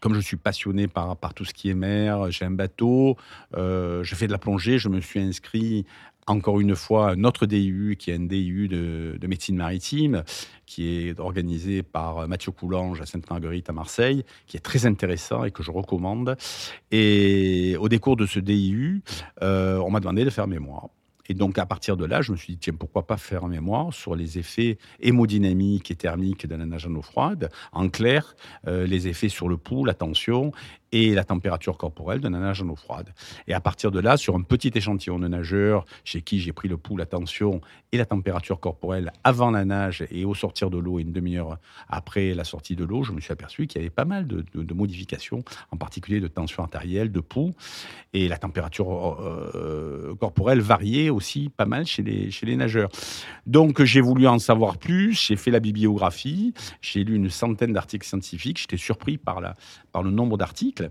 comme 0.00 0.14
je 0.14 0.20
suis 0.20 0.36
passionné 0.36 0.86
par, 0.86 1.16
par 1.16 1.32
tout 1.32 1.44
ce 1.44 1.54
qui 1.54 1.70
est 1.70 1.74
mer, 1.74 2.30
j'ai 2.30 2.44
un 2.44 2.50
bateau, 2.50 3.16
je 3.54 4.14
fais 4.14 4.26
de 4.26 4.32
la 4.32 4.38
plongée, 4.38 4.78
je 4.78 4.88
me 4.88 5.00
suis 5.00 5.20
inscrit 5.20 5.86
encore 6.26 6.60
une 6.60 6.74
fois 6.74 7.10
un 7.10 7.24
autre 7.24 7.46
DU 7.46 7.96
qui 7.98 8.10
est 8.10 8.14
un 8.14 8.20
DU 8.20 8.68
de, 8.68 9.26
médecine 9.26 9.56
maritime, 9.56 10.24
qui 10.66 10.88
est 10.88 11.18
organisé 11.20 11.82
par 11.82 12.28
Mathieu 12.28 12.52
Coulange 12.52 13.00
à 13.00 13.06
Sainte-Marguerite 13.06 13.68
à 13.70 13.72
Marseille, 13.72 14.24
qui 14.46 14.56
est 14.56 14.60
très 14.60 14.86
intéressant 14.86 15.44
et 15.44 15.50
que 15.50 15.62
je 15.62 15.70
recommande. 15.70 16.36
Et 16.90 17.76
au 17.78 17.88
décours 17.88 18.16
de 18.16 18.26
ce 18.26 18.38
DIU, 18.38 19.02
euh, 19.42 19.78
on 19.78 19.90
m'a 19.90 20.00
demandé 20.00 20.24
de 20.24 20.30
faire 20.30 20.46
mémoire. 20.46 20.88
Et 21.28 21.34
donc, 21.34 21.58
à 21.58 21.66
partir 21.66 21.96
de 21.96 22.04
là, 22.04 22.20
je 22.20 22.32
me 22.32 22.36
suis 22.36 22.54
dit, 22.54 22.58
tiens, 22.58 22.74
pourquoi 22.78 23.06
pas 23.06 23.16
faire 23.16 23.46
mémoire 23.46 23.92
sur 23.94 24.14
les 24.14 24.38
effets 24.38 24.78
hémodynamiques 25.00 25.90
et 25.90 25.94
thermiques 25.94 26.46
de 26.46 26.54
la 26.54 26.66
nage 26.66 26.86
en 26.86 26.94
eau 26.94 27.02
froide, 27.02 27.50
en 27.72 27.88
clair, 27.88 28.36
euh, 28.66 28.86
les 28.86 29.08
effets 29.08 29.28
sur 29.28 29.48
le 29.48 29.56
pouls, 29.56 29.84
la 29.84 29.94
tension 29.94 30.52
et 30.94 31.12
la 31.12 31.24
température 31.24 31.76
corporelle 31.76 32.20
d'un 32.20 32.30
nage 32.30 32.62
en 32.62 32.68
eau 32.68 32.76
froide. 32.76 33.12
Et 33.48 33.52
à 33.52 33.60
partir 33.60 33.90
de 33.90 33.98
là, 33.98 34.16
sur 34.16 34.36
un 34.36 34.42
petit 34.42 34.70
échantillon 34.72 35.18
de 35.18 35.26
nageurs 35.26 35.84
chez 36.04 36.22
qui 36.22 36.38
j'ai 36.38 36.52
pris 36.52 36.68
le 36.68 36.76
pouls, 36.76 36.96
la 36.96 37.04
tension 37.04 37.60
et 37.90 37.96
la 37.96 38.06
température 38.06 38.60
corporelle 38.60 39.12
avant 39.24 39.50
la 39.50 39.64
nage 39.64 40.04
et 40.12 40.24
au 40.24 40.34
sortir 40.34 40.70
de 40.70 40.78
l'eau 40.78 41.00
et 41.00 41.02
une 41.02 41.12
demi-heure 41.12 41.58
après 41.88 42.32
la 42.34 42.44
sortie 42.44 42.76
de 42.76 42.84
l'eau, 42.84 43.02
je 43.02 43.10
me 43.10 43.20
suis 43.20 43.32
aperçu 43.32 43.66
qu'il 43.66 43.80
y 43.80 43.84
avait 43.84 43.90
pas 43.90 44.04
mal 44.04 44.28
de, 44.28 44.74
modifications, 44.74 45.42
en 45.72 45.76
particulier 45.76 46.20
de 46.20 46.28
tension 46.28 46.62
artérielle, 46.62 47.10
de 47.10 47.20
pouls, 47.20 47.54
et 48.12 48.28
la 48.28 48.38
température 48.38 49.18
euh, 49.20 50.14
corporelle 50.20 50.60
variait 50.60 51.10
aussi 51.10 51.48
pas 51.48 51.66
mal 51.66 51.86
chez 51.86 52.02
les, 52.02 52.56
nageurs. 52.56 52.90
Donc 53.46 53.82
j'ai 53.82 54.00
voulu 54.00 54.28
en 54.28 54.38
savoir 54.38 54.78
plus, 54.78 55.26
j'ai 55.26 55.36
fait 55.36 55.50
la 55.50 55.60
bibliographie, 55.60 56.54
j'ai 56.80 57.02
lu 57.02 57.16
une 57.16 57.30
centaine 57.30 57.72
d'articles 57.72 58.06
scientifiques, 58.06 58.60
j'étais 58.60 58.76
surpris 58.76 59.18
par 59.18 59.40
le 59.40 60.10
nombre 60.10 60.36
d'articles. 60.36 60.83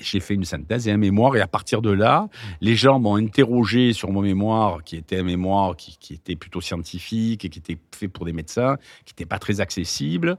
J'ai 0.00 0.20
fait 0.20 0.34
une 0.34 0.44
synthèse 0.44 0.88
et 0.88 0.92
un 0.92 0.96
mémoire, 0.96 1.36
et 1.36 1.40
à 1.40 1.46
partir 1.46 1.82
de 1.82 1.90
là, 1.90 2.28
les 2.60 2.76
gens 2.76 2.98
m'ont 2.98 3.16
interrogé 3.16 3.92
sur 3.92 4.10
mon 4.12 4.22
mémoire, 4.22 4.84
qui 4.84 4.96
était 4.96 5.18
un 5.18 5.22
mémoire 5.22 5.76
qui, 5.76 5.96
était 6.12 6.36
plutôt 6.36 6.60
scientifique 6.60 7.44
et 7.44 7.48
qui 7.48 7.58
était 7.58 7.78
fait 7.94 8.08
pour 8.08 8.24
des 8.24 8.32
médecins, 8.32 8.76
qui 9.04 9.12
n'était 9.12 9.26
pas 9.26 9.38
très 9.38 9.60
accessible. 9.60 10.36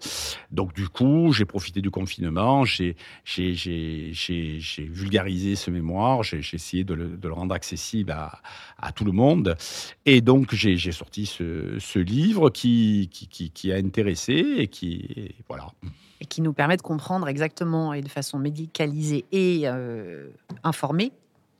Donc, 0.52 0.74
du 0.74 0.88
coup, 0.88 1.32
j'ai 1.34 1.46
profité 1.46 1.82
du 1.82 1.92
confinement, 1.92 2.66
j'ai 2.66 2.96
vulgarisé 4.78 5.56
ce 5.56 5.72
mémoire, 5.72 6.24
j'ai 6.24 6.40
essayé 6.54 6.84
de 6.84 6.94
le, 6.94 7.34
rendre 7.34 7.54
accessible 7.54 8.12
à, 8.12 8.92
tout 8.94 9.06
le 9.06 9.12
monde. 9.12 9.56
Et 10.06 10.22
donc, 10.22 10.54
j'ai 10.54 10.92
sorti 10.92 11.26
ce, 11.26 12.00
livre 12.00 12.50
qui, 12.50 13.10
a 13.72 13.76
intéressé 13.76 14.34
et 14.58 14.68
qui. 14.68 15.34
Voilà 15.48 15.68
et 16.22 16.26
qui 16.26 16.42
nous 16.42 16.54
permet 16.54 16.78
de 16.78 16.82
comprendre 16.82 17.28
exactement 17.28 17.94
et 17.94 18.02
de 18.02 18.10
façon 18.10 18.40
médicalisée 18.40 19.26
et 19.32 19.64
euh, 19.66 20.30
informée 20.64 21.12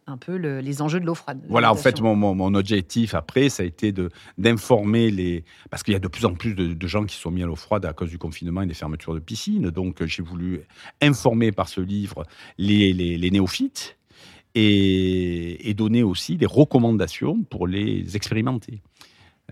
un 0.10 0.18
peu 0.18 0.36
les 0.36 0.82
enjeux 0.82 1.02
de 1.02 1.06
l'eau 1.06 1.16
froide. 1.16 1.42
Voilà, 1.50 1.70
en 1.70 1.76
fait, 1.76 2.00
mon, 2.00 2.16
mon, 2.16 2.54
objectif 2.56 3.14
après, 3.14 3.50
ça 3.50 3.64
a 3.64 3.66
été 3.66 3.94
d'informer 4.38 5.12
les... 5.12 5.44
Parce 5.70 5.84
qu'il 5.84 5.94
y 5.94 5.98
a 5.98 6.00
de 6.00 6.08
plus 6.08 6.24
en 6.26 6.34
plus 6.34 6.56
de, 6.56 6.88
gens 6.88 7.04
qui 7.04 7.18
sont 7.18 7.30
mis 7.30 7.44
à 7.44 7.46
l'eau 7.46 7.58
froide 7.58 7.86
à 7.86 7.92
cause 7.92 8.10
du 8.10 8.18
confinement 8.18 8.62
et 8.62 8.66
des 8.66 8.74
fermetures 8.74 9.14
de 9.14 9.20
piscines. 9.20 9.70
Donc, 9.70 10.04
j'ai 10.06 10.24
voulu 10.24 10.62
informer 11.02 11.52
par 11.52 11.68
ce 11.68 11.82
livre 11.82 12.24
les, 12.58 12.94
les, 12.94 13.32
néophytes 13.32 13.98
et, 14.56 15.70
et, 15.70 15.74
donner 15.74 16.04
aussi 16.04 16.38
des 16.38 16.46
recommandations 16.46 17.44
pour 17.44 17.68
les 17.68 18.16
expérimenter. 18.16 18.82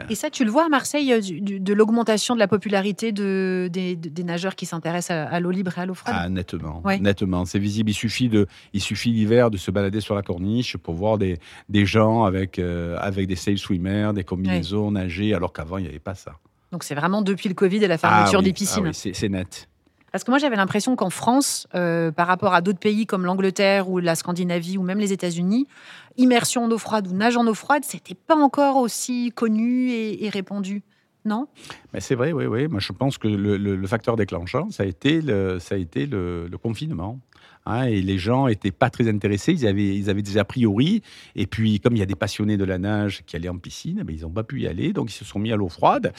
Et 0.10 0.16
ça, 0.16 0.30
tu 0.30 0.44
le 0.44 0.52
vois 0.52 0.66
à 0.66 0.70
Marseille, 0.70 1.14
euh, 1.14 1.22
de 1.22 1.74
l'augmentation 1.74 2.36
de 2.36 2.40
la 2.40 2.50
popularité 2.50 3.14
de, 3.14 3.70
des, 3.72 4.24
nageurs 4.24 4.56
qui 4.56 4.66
s'intéressent 4.66 5.30
à, 5.32 5.40
l'eau 5.40 5.52
libre 5.52 5.78
et 5.78 5.82
à 5.82 5.86
l'eau 5.86 5.94
froide? 5.94 6.16
Ah, 6.18 6.28
nettement. 6.28 6.84
Nettement. 7.00 7.46
C'est 7.46 7.60
visible. 7.60 7.92
Il 7.92 7.94
suffit, 7.94 8.28
de, 8.28 8.46
il 8.74 8.82
suffit 8.82 9.12
l'hiver 9.12 9.50
de 9.50 9.58
se 9.58 9.72
balader 9.72 10.02
sur 10.02 10.14
la 10.14 10.22
corniche 10.22 10.76
pour 10.76 10.96
voir 10.96 11.18
des, 11.18 11.40
des 11.70 11.86
gens 11.86 12.26
avec, 12.26 12.60
euh, 12.60 12.98
avec 13.00 13.28
des 13.28 13.38
sail 13.38 13.58
swimmers, 13.58 14.12
des 14.14 14.26
combinaisons, 14.26 14.92
nager, 14.92 15.34
alors 15.34 15.54
qu'avant, 15.54 15.78
il 15.78 15.84
n'y 15.84 15.90
avait 15.90 16.00
pas 16.00 16.16
ça. 16.16 16.34
Donc 16.72 16.84
c'est 16.84 16.96
vraiment 16.96 17.22
depuis 17.22 17.48
le 17.48 17.56
Covid 17.56 17.78
et 17.78 17.88
la 17.88 17.98
fermeture 17.98 18.40
ah 18.40 18.44
des 18.44 18.52
piscines. 18.52 18.88
Ah 18.88 18.90
oui, 18.90 19.12
c'est 19.14 19.30
net. 19.30 19.70
Parce 20.16 20.24
que 20.24 20.32
moi, 20.32 20.38
j'avais 20.38 20.56
l'impression 20.56 20.96
qu'en 20.96 21.10
France, 21.10 21.68
euh, 21.76 22.10
par 22.10 22.28
rapport 22.28 22.54
à 22.54 22.62
d'autres 22.62 22.80
pays 22.80 23.06
comme 23.06 23.26
l'Angleterre 23.26 23.90
ou 23.90 24.00
la 24.00 24.16
Scandinavie 24.16 24.78
ou 24.78 24.82
même 24.82 24.98
les 24.98 25.12
États-Unis, 25.12 25.68
immersion 26.16 26.64
en 26.64 26.72
eau 26.72 26.78
froide 26.78 27.10
ou 27.10 27.14
nage 27.14 27.36
en 27.36 27.46
eau 27.46 27.54
froide, 27.54 27.84
c'était 27.84 28.16
pas 28.16 28.38
encore 28.38 28.78
aussi 28.78 29.34
connu 29.36 29.92
et, 29.92 30.30
répandu. 30.30 30.84
non? 31.26 31.50
Mais 31.94 32.00
c'est 32.00 32.16
vrai, 32.16 32.32
oui, 32.32 32.46
oui. 32.46 32.70
Moi, 32.70 32.80
je 32.80 32.94
pense 32.94 33.18
que 33.18 33.28
le, 33.28 33.88
facteur 33.88 34.16
déclenchant, 34.16 34.70
ça 34.72 34.84
a 34.84 34.86
été 34.86 35.20
ça 35.60 35.76
a 35.76 35.78
été 35.78 36.06
le, 36.06 36.50
confinement. 36.64 37.20
Hein, 37.66 37.86
et 37.86 38.02
les 38.02 38.18
gens 38.18 38.48
n'étaient 38.48 38.72
pas 38.72 38.90
très 38.90 39.08
intéressés. 39.10 39.54
Ils 39.54 39.68
avaient, 39.68 39.96
ils 39.96 40.10
avaient 40.10 40.22
des 40.22 40.38
a 40.38 40.46
priori. 40.46 41.02
Et 41.36 41.48
puis, 41.48 41.80
comme 41.80 41.96
il 41.96 42.00
y 42.00 42.04
a 42.04 42.06
des 42.06 42.16
passionnés 42.16 42.58
de 42.58 42.64
la 42.64 42.78
nage 42.78 43.24
qui 43.26 43.36
allaient 43.36 43.50
en 43.50 43.58
piscine, 43.58 44.04
mais 44.06 44.14
eh 44.14 44.18
ils 44.18 44.22
n'ont 44.22 44.30
pas 44.30 44.44
pu 44.44 44.62
y 44.62 44.68
aller. 44.68 44.94
Donc, 44.94 45.12
ils 45.12 45.16
se 45.16 45.26
sont 45.26 45.40
mis 45.40 45.52
à 45.52 45.56
l'eau 45.56 45.70
froide 45.70 46.14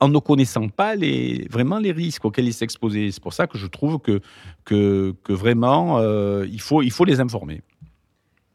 en, 0.00 0.08
ne 0.08 0.18
connaissant 0.18 0.68
pas 0.68 0.94
les, 0.94 1.46
vraiment 1.50 1.78
les 1.78 1.92
risques 1.92 2.24
auxquels 2.24 2.46
ils 2.46 2.54
s'exposaient. 2.54 3.10
C'est 3.10 3.22
pour 3.22 3.34
ça 3.34 3.46
que 3.46 3.58
je 3.58 3.66
trouve 3.66 3.98
que, 3.98 4.20
que, 4.64 5.14
que 5.22 5.32
vraiment, 5.32 5.98
euh, 5.98 6.46
il, 6.50 6.60
faut, 6.60 6.82
il 6.82 6.90
faut 6.90 7.04
les 7.04 7.20
informer. 7.20 7.62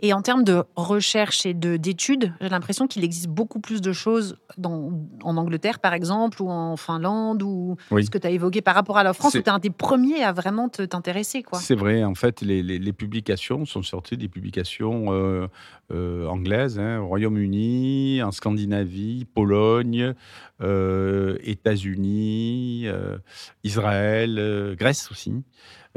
Et 0.03 0.13
en 0.13 0.23
termes 0.23 0.43
de 0.43 0.63
recherche 0.75 1.45
et 1.45 1.53
d'études, 1.53 2.33
j'ai 2.41 2.49
l'impression 2.49 2.87
qu'il 2.87 3.03
existe 3.03 3.27
beaucoup 3.27 3.59
plus 3.59 3.81
de 3.81 3.93
choses 3.93 4.35
dans, 4.57 4.91
en 5.23 5.37
Angleterre, 5.37 5.79
par 5.79 5.93
exemple, 5.93 6.41
ou 6.41 6.49
en 6.49 6.75
Finlande, 6.75 7.43
ou 7.43 7.77
ce 7.91 8.09
que 8.09 8.17
tu 8.17 8.25
as 8.25 8.31
évoqué 8.31 8.61
par 8.61 8.73
rapport 8.73 8.97
à 8.97 9.03
la 9.03 9.13
France, 9.13 9.35
où 9.35 9.41
tu 9.41 9.43
es 9.43 9.49
un 9.49 9.59
des 9.59 9.69
premiers 9.69 10.23
à 10.23 10.31
vraiment 10.31 10.69
t'intéresser. 10.69 11.43
C'est 11.53 11.75
vrai, 11.75 12.03
en 12.03 12.15
fait, 12.15 12.41
les, 12.41 12.63
les, 12.63 12.93
publications 12.93 13.65
sont 13.65 13.83
sorties 13.83 14.17
des 14.17 14.27
publications 14.27 15.13
euh, 15.13 15.47
euh, 15.93 16.25
anglaises, 16.27 16.79
hein, 16.79 16.99
au 16.99 17.07
Royaume-Uni, 17.07 18.21
en 18.23 18.31
Scandinavie, 18.31 19.25
Pologne, 19.25 20.15
euh, 20.61 21.37
États-Unis, 21.43 22.87
Israël, 23.63 24.75
Grèce 24.77 25.11
aussi. 25.11 25.33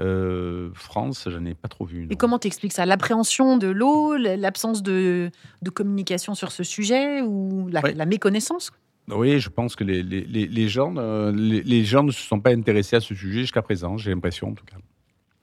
Euh, 0.00 0.70
France, 0.74 1.28
je 1.30 1.38
n'ai 1.38 1.54
pas 1.54 1.68
trop 1.68 1.84
vu. 1.84 2.06
Et 2.10 2.16
comment 2.16 2.38
t'expliques 2.38 2.72
ça? 2.72 2.84
L'appréhension 2.86 3.56
de 3.56 3.68
l'eau, 3.68 4.16
l'absence 4.16 4.82
de, 4.82 5.30
communication 5.72 6.34
sur 6.34 6.52
ce 6.52 6.64
sujet 6.64 7.22
ou 7.22 7.68
la, 7.68 8.06
méconnaissance? 8.06 8.72
Oui, 9.08 9.38
je 9.38 9.50
pense 9.50 9.76
que 9.76 9.84
les, 9.84 10.02
les, 10.02 10.68
gens, 10.68 10.94
les, 11.32 11.84
gens 11.84 12.02
ne 12.02 12.10
se 12.10 12.22
sont 12.22 12.40
pas 12.40 12.50
intéressés 12.50 12.96
à 12.96 13.00
ce 13.00 13.14
sujet 13.14 13.40
jusqu'à 13.40 13.62
présent, 13.62 13.96
j'ai 13.96 14.10
l'impression 14.10 14.48
en 14.48 14.54
tout 14.54 14.64
cas. 14.64 14.76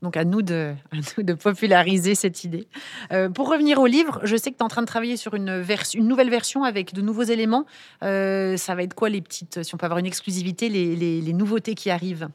Donc 0.01 0.17
à 0.17 0.25
nous 0.25 0.41
de, 0.41 0.73
de 1.19 1.33
populariser 1.33 2.15
cette 2.15 2.43
idée. 2.43 2.67
Euh, 3.11 3.29
pour 3.29 3.49
revenir 3.49 3.79
au 3.79 3.85
livre, 3.85 4.19
je 4.23 4.35
sais 4.35 4.51
que 4.51 4.57
tu 4.57 4.61
es 4.61 4.65
en 4.65 4.67
train 4.67 4.81
de 4.81 4.87
travailler 4.87 5.15
sur 5.15 5.35
une, 5.35 5.63
une 5.93 6.07
nouvelle 6.07 6.31
version 6.31 6.63
avec 6.63 6.93
de 6.93 7.01
nouveaux 7.01 7.23
éléments. 7.23 7.65
Euh, 8.03 8.57
ça 8.57 8.73
va 8.73 8.81
être 8.81 8.95
quoi 8.95 9.09
les 9.09 9.21
petites, 9.21 9.61
si 9.61 9.75
on 9.75 9.77
peut 9.77 9.85
avoir 9.85 9.99
une 9.99 10.07
exclusivité, 10.07 10.69
les 10.69 11.33
nouveautés 11.33 11.75
qui 11.75 11.91
arrivent? 11.91 12.29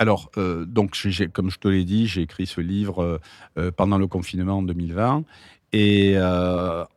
Alors, 0.00 0.30
euh, 0.38 0.64
donc, 0.64 0.96
comme 1.34 1.50
je 1.50 1.58
te 1.58 1.68
l'ai 1.68 1.84
dit, 1.84 2.06
j'ai 2.06 2.22
écrit 2.22 2.46
ce 2.46 2.62
livre 2.62 3.02
euh, 3.02 3.18
euh, 3.58 3.70
pendant 3.70 3.98
le 3.98 4.06
confinement 4.06 4.56
en 4.56 4.62
2020. 4.62 5.24
Et 5.74 6.16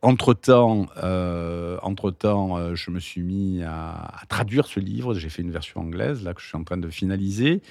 entre-temps, 0.02 0.88
je 0.96 2.90
me 2.90 2.98
suis 2.98 3.22
mis 3.22 3.62
à, 3.62 4.10
traduire 4.28 4.66
ce 4.66 4.80
livre. 4.80 5.14
J'ai 5.14 5.28
fait 5.28 5.42
une 5.42 5.52
version 5.52 5.82
anglaise, 5.82 6.24
là, 6.24 6.34
que 6.34 6.40
je 6.40 6.48
suis 6.48 6.56
en 6.56 6.64
train 6.64 6.78
de 6.78 6.88
finaliser. 6.88 7.62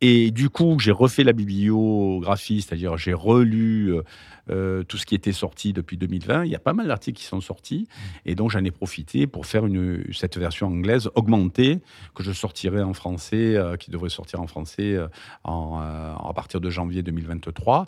Et 0.00 0.30
du 0.30 0.48
coup, 0.48 0.78
j'ai 0.78 0.92
refait 0.92 1.24
la 1.24 1.32
bibliographie, 1.32 2.62
c'est-à-dire 2.62 2.96
j'ai 2.96 3.14
relu 3.14 3.88
euh, 3.88 4.02
euh, 4.48 4.82
tout 4.84 4.96
ce 4.96 5.04
qui 5.04 5.16
était 5.16 5.32
sorti 5.32 5.72
depuis 5.72 5.96
2020. 5.96 6.44
Il 6.44 6.52
y 6.52 6.54
a 6.54 6.60
pas 6.60 6.72
mal 6.72 6.86
d'articles 6.86 7.18
qui 7.18 7.24
sont 7.24 7.40
sortis. 7.40 7.88
Et 8.24 8.36
donc, 8.36 8.52
j'en 8.52 8.62
ai 8.64 8.70
profité 8.70 9.26
pour 9.26 9.44
faire 9.44 9.64
cette 10.12 10.38
version 10.38 10.68
anglaise 10.68 11.10
augmentée 11.16 11.80
que 12.14 12.22
je 12.22 12.30
sortirai 12.30 12.80
en 12.80 12.94
français, 12.94 13.56
euh, 13.56 13.76
qui 13.76 13.90
devrait 13.90 14.08
sortir 14.08 14.40
en 14.40 14.46
français 14.46 14.96
à 15.44 16.32
partir 16.32 16.60
de 16.60 16.70
janvier 16.70 17.02
2023. 17.02 17.86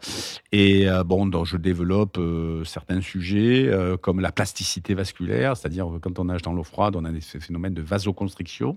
Et 0.50 0.86
bon, 1.06 1.26
donc, 1.26 1.46
je 1.46 1.56
développe 1.56 2.18
certains 2.64 3.00
sujets 3.00 3.70
comme 4.00 4.20
la 4.20 4.32
plasticité 4.32 4.94
vasculaire, 4.94 5.56
c'est-à-dire 5.56 5.86
quand 6.00 6.18
on 6.18 6.24
nage 6.24 6.42
dans 6.42 6.52
l'eau 6.52 6.64
froide, 6.64 6.96
on 6.96 7.04
a 7.04 7.12
des 7.12 7.20
phénomènes 7.20 7.74
de 7.74 7.82
vasoconstriction 7.82 8.76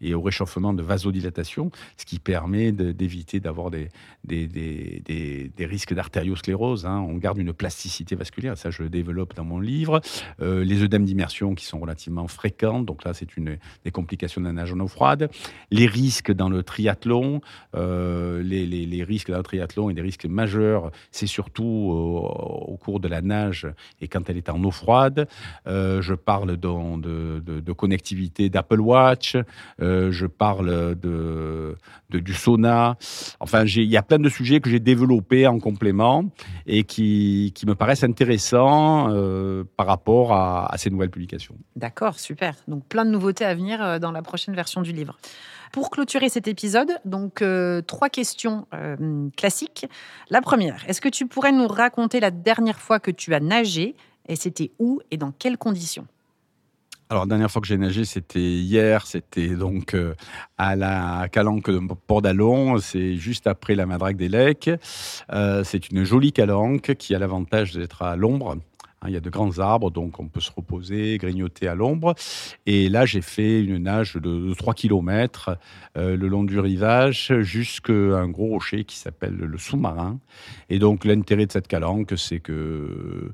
et 0.00 0.14
au 0.14 0.20
réchauffement 0.20 0.72
de 0.72 0.82
vasodilatation, 0.82 1.70
ce 1.96 2.04
qui 2.04 2.18
permet 2.18 2.71
d'éviter 2.72 3.40
d'avoir 3.40 3.70
des, 3.70 3.88
des, 4.24 5.52
risques 5.66 5.94
d'artériosclérose. 5.94 6.86
Hein. 6.86 7.04
On 7.08 7.16
garde 7.16 7.38
une 7.38 7.52
plasticité 7.52 8.14
vasculaire, 8.14 8.58
ça 8.58 8.70
je 8.70 8.82
le 8.82 8.88
développe 8.88 9.34
dans 9.34 9.44
mon 9.44 9.60
livre. 9.60 10.00
Euh, 10.40 10.64
les 10.64 10.82
œdèmes 10.82 11.04
d'immersion 11.04 11.54
qui 11.54 11.64
sont 11.64 11.78
relativement 11.78 12.26
fréquentes, 12.28 12.86
donc 12.86 13.04
là 13.04 13.14
c'est 13.14 13.36
une 13.36 13.58
des 13.84 13.90
complications 13.90 14.40
d'un 14.40 14.54
nage 14.54 14.72
en 14.72 14.80
eau 14.80 14.88
froide. 14.88 15.30
Les 15.70 15.86
risques 15.86 16.32
dans 16.32 16.48
le 16.48 16.62
triathlon, 16.62 17.40
euh, 17.76 18.42
les, 18.42 19.04
risques 19.04 19.30
dans 19.30 19.38
le 19.38 19.42
triathlon 19.42 19.90
et 19.90 19.94
des 19.94 20.02
risques 20.02 20.26
majeurs, 20.26 20.90
c'est 21.10 21.26
surtout 21.26 21.64
au, 21.64 22.76
cours 22.82 23.00
de 23.00 23.08
la 23.08 23.20
nage 23.20 23.68
et 24.00 24.08
quand 24.08 24.28
elle 24.28 24.36
est 24.36 24.48
en 24.48 24.62
eau 24.64 24.70
froide. 24.70 25.28
Euh, 25.66 26.02
je 26.02 26.14
parle 26.14 26.56
de, 26.56 27.40
de, 27.40 27.60
de 27.60 27.72
connectivité 27.72 28.48
d'Apple 28.48 28.80
Watch, 28.80 29.36
je 29.78 30.26
parle 30.26 30.96
de, 30.98 31.76
du 32.10 32.34
sauna 32.34 32.61
Enfin, 33.40 33.64
il 33.64 33.84
y 33.84 33.96
a 33.96 34.02
plein 34.02 34.18
de 34.18 34.28
sujets 34.28 34.60
que 34.60 34.70
j'ai 34.70 34.80
développés 34.80 35.46
en 35.46 35.58
complément 35.58 36.24
et 36.66 36.84
qui, 36.84 37.52
me 37.66 37.74
paraissent 37.74 38.04
intéressants 38.04 39.08
euh, 39.10 39.64
par 39.76 39.86
rapport 39.86 40.32
à, 40.32 40.72
ces 40.76 40.90
nouvelles 40.90 41.10
publications. 41.10 41.54
D'accord, 41.76 42.18
super. 42.18 42.54
Donc 42.68 42.86
plein 42.86 43.04
de 43.04 43.10
nouveautés 43.10 43.44
à 43.44 43.54
venir 43.54 43.82
euh, 43.82 43.98
dans 43.98 44.12
la 44.12 44.22
prochaine 44.22 44.54
version 44.54 44.82
du 44.82 44.92
livre. 44.92 45.16
Pour 45.72 45.90
clôturer 45.90 46.28
cet 46.28 46.48
épisode, 46.48 46.90
donc 47.06 47.40
euh, 47.40 47.80
trois 47.80 48.10
questions 48.10 48.66
classiques. 49.38 49.86
La 50.28 50.42
première, 50.42 50.84
est-ce 50.86 51.00
que 51.00 51.08
tu 51.08 51.26
pourrais 51.26 51.52
nous 51.52 51.66
raconter 51.66 52.20
la 52.20 52.30
dernière 52.30 52.78
fois 52.78 53.00
que 53.00 53.10
tu 53.10 53.32
as 53.34 53.40
nagé 53.40 53.96
et 54.28 54.36
c'était 54.36 54.70
où 54.78 55.00
et 55.10 55.16
dans 55.16 55.32
quelles 55.32 55.56
conditions? 55.56 56.06
Alors, 57.12 57.24
la 57.24 57.28
dernière 57.28 57.50
fois 57.50 57.60
que 57.60 57.68
j'ai 57.68 57.76
nagé, 57.76 58.06
c'était 58.06 58.40
hier. 58.40 59.06
C'était 59.06 59.50
donc 59.50 59.92
euh, 59.92 60.14
à 60.56 60.76
la 60.76 61.28
calanque 61.30 61.68
de 61.68 61.78
Port 62.06 62.22
d'Alon. 62.22 62.78
C'est 62.78 63.16
juste 63.16 63.46
après 63.46 63.74
la 63.74 63.84
Madrague 63.84 64.16
des 64.16 64.30
Lecs. 64.30 64.70
Euh, 65.30 65.62
c'est 65.62 65.90
une 65.90 66.04
jolie 66.04 66.32
calanque 66.32 66.94
qui 66.94 67.14
a 67.14 67.18
l'avantage 67.18 67.74
d'être 67.74 68.00
à 68.00 68.16
l'ombre. 68.16 68.56
Hein, 69.02 69.08
il 69.08 69.14
y 69.14 69.16
a 69.16 69.20
de 69.20 69.30
grands 69.30 69.58
arbres, 69.58 69.90
donc 69.90 70.20
on 70.20 70.28
peut 70.28 70.40
se 70.40 70.50
reposer, 70.54 71.18
grignoter 71.18 71.68
à 71.68 71.74
l'ombre. 71.74 72.14
Et 72.66 72.88
là, 72.88 73.04
j'ai 73.04 73.20
fait 73.20 73.62
une 73.62 73.78
nage 73.78 74.14
de, 74.14 74.54
3 74.54 74.74
km 74.74 75.56
euh, 75.96 76.16
le 76.16 76.28
long 76.28 76.44
du 76.44 76.58
rivage 76.58 77.32
jusqu'à 77.40 77.92
un 77.92 78.28
gros 78.28 78.48
rocher 78.48 78.84
qui 78.84 78.96
s'appelle 78.96 79.34
le 79.34 79.58
sous-marin. 79.58 80.18
Et 80.70 80.78
donc, 80.78 81.04
l'intérêt 81.04 81.46
de 81.46 81.52
cette 81.52 81.68
calanque, 81.68 82.14
c'est 82.16 82.40
que 82.40 83.32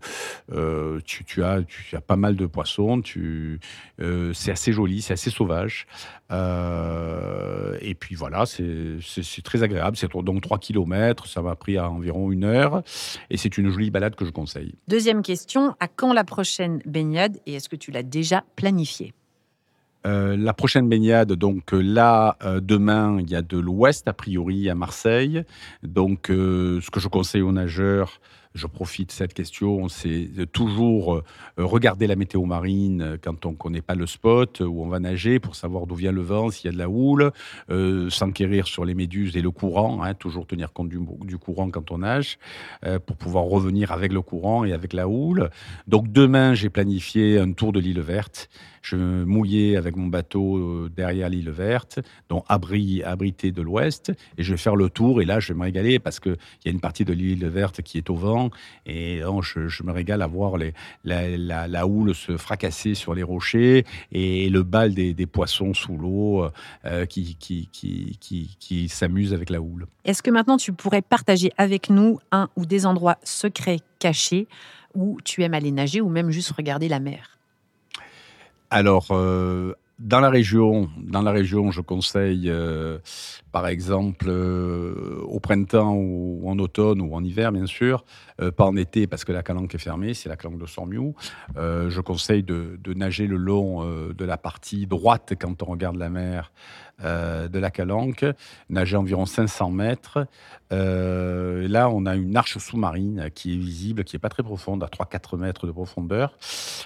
euh, 0.53 1.01
tu, 1.05 1.43
as, 1.43 1.63
tu 1.63 1.97
as 1.97 2.01
pas 2.01 2.17
mal 2.17 2.37
de 2.37 2.47
poissons, 2.47 3.03
euh, 4.01 4.33
c'est 4.33 4.51
assez 4.51 4.73
joli, 4.73 5.03
c'est 5.03 5.13
assez 5.13 5.31
sauvage. 5.31 5.87
et 6.31 7.95
puis 7.95 8.15
voilà, 8.15 8.45
c'est 8.47 9.43
très 9.43 9.63
agréable. 9.63 9.97
C'est 9.97 10.11
donc 10.23 10.41
3 10.41 10.59
km, 10.59 11.27
ça 11.27 11.43
m'a 11.43 11.55
pris 11.55 11.77
à 11.77 11.91
environ 11.91 12.33
une 12.33 12.45
heure. 12.45 12.83
Et 13.31 13.37
c'est 13.37 13.59
une 13.59 13.71
jolie 13.71 13.91
balade 13.91 14.15
que 14.15 14.25
je 14.25 14.31
conseille. 14.31 14.75
Deuxième 14.89 15.23
question 15.23 15.58
à 15.81 15.88
quand 15.88 16.12
la 16.12 16.25
prochaine 16.25 16.81
baignade 16.85 17.38
et 17.47 17.55
est-ce 17.55 17.68
que 17.68 17.77
tu 17.77 17.90
l'as 17.90 18.03
déjà 18.03 18.44
planifiée? 18.57 19.14
Euh, 20.07 20.37
la 20.37 20.55
prochaine 20.55 20.88
baignade, 20.88 21.33
donc 21.33 21.75
euh, 21.75 21.81
là, 21.81 22.37
euh, 22.44 22.61
demain, 22.61 23.18
il 23.21 23.29
y 23.29 23.35
a 23.35 23.42
de 23.42 23.59
l'ouest, 23.59 24.07
a 24.07 24.12
priori, 24.12 24.71
à 24.71 24.75
Marseille. 24.75 25.44
Donc, 25.83 26.27
ce 26.29 26.90
que 26.90 27.01
je 27.01 27.09
conseille 27.09 27.42
aux 27.42 27.53
nageurs, 27.53 28.21
je 28.59 28.66
profite 28.66 29.09
de 29.09 29.12
cette 29.12 29.33
question, 29.33 29.88
c'est 29.88 30.29
toujours 30.53 31.16
euh, 31.16 31.23
regarder 31.57 32.07
la 32.07 32.16
météo 32.16 32.44
marine 32.44 33.03
euh, 33.03 33.16
quand 33.21 33.47
on 33.47 33.53
ne 33.53 33.57
connaît 33.57 33.81
pas 33.81 33.94
le 33.94 34.07
spot 34.07 34.61
où 34.61 34.83
on 34.83 34.88
va 34.88 34.99
nager 34.99 35.38
pour 35.38 35.55
savoir 35.55 35.87
d'où 35.87 35.94
vient 35.94 36.12
le 36.12 36.23
vent, 36.23 36.51
s'il 36.51 36.66
y 36.66 36.68
a 36.68 36.73
de 36.73 36.79
la 36.79 36.88
houle, 36.88 37.31
euh, 37.71 38.11
s'enquérir 38.11 38.66
sur 38.66 38.85
les 38.85 38.94
méduses 38.94 39.37
et 39.37 39.42
le 39.42 39.51
courant, 39.51 40.03
hein, 40.03 40.14
toujours 40.14 40.47
tenir 40.47 40.73
compte 40.73 40.88
du, 40.88 41.38
courant 41.38 41.71
quand 41.71 41.92
on 41.92 41.99
nage 41.99 42.38
pour 43.07 43.16
pouvoir 43.16 43.44
revenir 43.44 43.92
avec 43.92 44.12
le 44.12 44.23
courant 44.23 44.64
et 44.64 44.73
avec 44.73 44.92
la 44.92 45.09
houle. 45.09 45.51
Donc 45.87 46.11
demain, 46.11 46.55
j'ai 46.55 46.68
planifié 46.68 47.38
un 47.38 47.53
tour 47.53 47.73
de 47.73 47.79
l'île 47.79 48.01
verte. 48.01 48.49
Je 48.83 48.97
me 48.97 49.25
mouillais 49.25 49.77
avec 49.77 49.97
mon 49.97 50.07
bateau 50.07 50.88
derrière 50.88 51.29
l'île 51.29 51.51
verte, 51.51 52.01
donc 52.29 52.44
abri, 52.49 53.03
abrité 53.03 53.53
de 53.53 53.62
l'ouest, 53.62 54.12
et 54.37 54.42
je 54.42 54.53
vais 54.53 54.59
faire 54.59 54.77
le 54.77 54.88
tour. 54.88 55.23
Et 55.23 55.25
là, 55.25 55.40
je 55.40 55.53
vais 55.53 55.59
me 55.59 55.64
régaler 55.64 55.99
parce 55.99 56.18
qu'il 56.18 56.37
y 56.64 56.68
a 56.68 56.73
une 56.73 56.81
partie 56.81 57.05
de 57.05 57.12
l'île 57.12 57.47
verte 57.47 57.83
qui 57.83 57.99
est 57.99 58.11
au 58.11 58.16
vent 58.16 58.48
et 58.87 59.21
je, 59.43 59.83
me 59.83 59.93
régale 59.93 60.23
à 60.23 60.27
voir 60.27 60.57
les, 60.57 60.75
la, 61.05 61.87
houle 61.87 62.15
se 62.15 62.37
fracasser 62.37 62.95
sur 62.95 63.15
les 63.15 63.23
rochers 63.23 63.85
et 64.13 64.49
le 64.49 64.63
bal 64.63 64.95
des, 64.95 65.27
poissons 65.27 65.75
sous 65.75 65.97
l'eau 65.97 66.49
euh, 66.85 67.07
qui, 67.07 67.37
qui, 67.37 67.69
qui, 67.71 68.19
qui 68.59 68.89
s'amusent 68.89 69.35
avec 69.35 69.51
la 69.51 69.61
houle. 69.61 69.87
Est-ce 70.05 70.23
que 70.23 70.31
maintenant 70.31 70.57
tu 70.57 70.73
pourrais 70.73 71.03
partager 71.03 71.53
avec 71.59 71.91
nous 71.91 72.19
un 72.33 72.49
ou 72.57 72.67
des 72.67 72.87
endroits 72.87 73.19
secrets 73.25 73.81
cachés 73.99 74.49
où 74.95 75.19
tu 75.25 75.43
aimes 75.43 75.55
aller 75.55 75.71
nager 75.71 76.01
ou 76.01 76.09
même 76.09 76.31
juste 76.31 76.53
regarder 76.53 76.89
la 76.89 77.01
mer? 77.01 77.39
Alors, 78.71 79.09
euh, 79.11 79.75
dans 79.99 80.21
la 80.21 80.31
région, 80.31 80.89
dans 80.97 81.25
je 81.71 81.81
conseille, 81.81 82.49
euh, 82.49 82.99
par 83.53 83.67
exemple, 83.67 84.31
au 84.31 85.39
au 85.39 85.41
printemps 85.41 85.95
ou 85.95 86.49
en 86.49 86.59
automne 86.59 87.01
ou 87.01 87.15
en 87.15 87.23
hiver, 87.23 87.53
bien 87.53 87.67
sûr. 87.67 88.05
pas 88.57 88.65
en 88.65 88.77
été 88.77 89.07
parce 89.07 89.25
que 89.25 89.33
la 89.33 89.43
calanque 89.43 89.75
est 89.75 89.79
fermée, 89.79 90.15
c'est 90.15 90.29
la 90.29 90.37
calanque 90.37 90.61
de 90.61 90.67
Sormiou. 90.67 91.15
je 91.57 92.01
conseille 92.01 92.43
de, 92.43 92.79
nager 92.95 93.27
le 93.27 93.37
long 93.37 93.85
de 93.85 94.25
la 94.25 94.37
partie 94.37 94.87
droite 94.87 95.35
quand 95.41 95.63
on 95.63 95.67
regarde 95.67 95.97
la 95.97 96.11
mer 96.11 96.51
euh, 97.05 97.49
de 97.49 97.59
la 97.59 97.71
Calanque, 97.71 98.25
nager 98.71 98.97
environ 98.97 99.27
500 99.27 99.71
mètres. 99.71 100.27
Euh, 100.73 101.67
là, 101.69 101.89
on 101.89 102.07
a 102.07 102.17
une 102.17 102.37
arche 102.37 102.59
sous-marine 102.59 103.31
qui 103.35 103.55
est 103.55 103.57
visible, 103.57 104.05
qui 104.05 104.17
n'est 104.17 104.21
pas 104.21 104.29
très 104.29 104.43
profonde, 104.43 104.83
à 104.83 104.87
3-4 104.87 105.39
mètres 105.39 105.67
de 105.67 105.73
profondeur, 105.73 106.37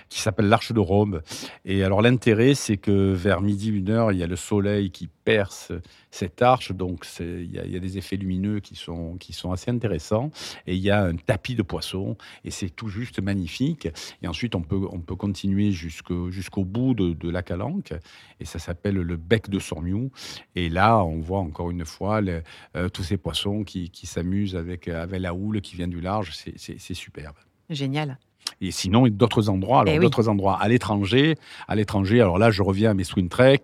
qui 0.09 0.21
s'appelle 0.21 0.49
l'arche 0.49 0.73
de 0.73 0.81
Rome. 0.81 1.23
Et 1.65 1.83
alors 1.83 2.03
l'intérêt, 2.03 2.55
c'est 2.55 2.77
que 2.77 3.13
vers 3.13 3.41
midi, 3.41 3.71
une 3.71 3.91
heure, 3.91 4.13
il 4.13 4.19
y 4.19 4.23
a 4.23 4.27
le 4.27 4.37
soleil 4.37 4.91
qui 4.91 5.09
perce 5.25 5.73
cette 6.11 6.43
arche, 6.43 6.73
donc 6.73 7.07
il 7.21 7.51
y, 7.51 7.77
a 7.77 7.79
des 7.79 7.99
effets 7.99 8.17
lumineux 8.17 8.61
qui 8.61 8.75
sont, 8.75 9.17
qui 9.17 9.33
sont 9.33 9.53
assez 9.53 9.71
intéressants. 9.71 10.31
Et 10.67 10.75
il 10.75 10.81
y 10.81 10.91
a 10.91 11.03
un 11.03 11.17
tapis 11.17 11.55
de 11.55 11.63
poissons, 11.63 12.17
et 12.45 12.51
c'est 12.51 12.71
tout 12.71 12.89
juste 12.89 13.21
magnifique. 13.21 13.89
Et 14.23 14.29
ensuite, 14.29 14.55
on 14.55 14.63
peut, 14.63 14.87
on 14.91 15.01
peut 15.01 15.17
continuer 15.17 15.73
jusqu'au 15.73 16.31
jusqu'au 16.31 16.65
bout 16.65 16.95
de, 16.95 17.31
la 17.31 17.43
Calanque, 17.43 17.95
et 18.41 18.45
ça 18.45 18.59
s'appelle 18.59 18.97
le 18.97 19.17
bec 19.17 19.49
de 19.49 19.59
Sormiou. 19.59 20.11
Et 20.55 20.69
là, 20.69 21.03
on 21.05 21.21
voit 21.21 21.41
encore 21.41 21.71
une 21.71 21.85
fois 21.85 22.21
euh, 22.23 22.89
tous 22.89 23.03
ces 23.03 23.17
poissons 23.17 23.65
qui, 23.65 23.91
qui 23.91 24.07
s'amusent 24.07 24.57
avec, 24.57 24.89
avec 24.89 25.21
la 25.21 25.35
houle 25.35 25.61
qui 25.61 25.77
vient 25.77 25.89
du 25.89 26.01
large. 26.01 26.33
C'est 26.57 26.95
superbe. 26.95 27.37
Génial. 27.71 28.19
Et 28.63 28.71
sinon, 28.71 29.09
d'autres 29.09 29.49
endroits, 29.49 29.81
alors 29.81 29.95
eh 29.97 29.99
d'autres 29.99 30.29
endroits 30.29 30.57
à 30.61 30.69
l'étranger, 30.69 31.35
à 31.67 31.75
l'étranger. 31.75 32.21
Alors 32.21 32.39
là, 32.39 32.53
je 32.53 32.63
reviens 32.63 32.93
à 32.93 32.95
mes 32.95 33.03
swing 33.03 33.29
trek. 33.29 33.63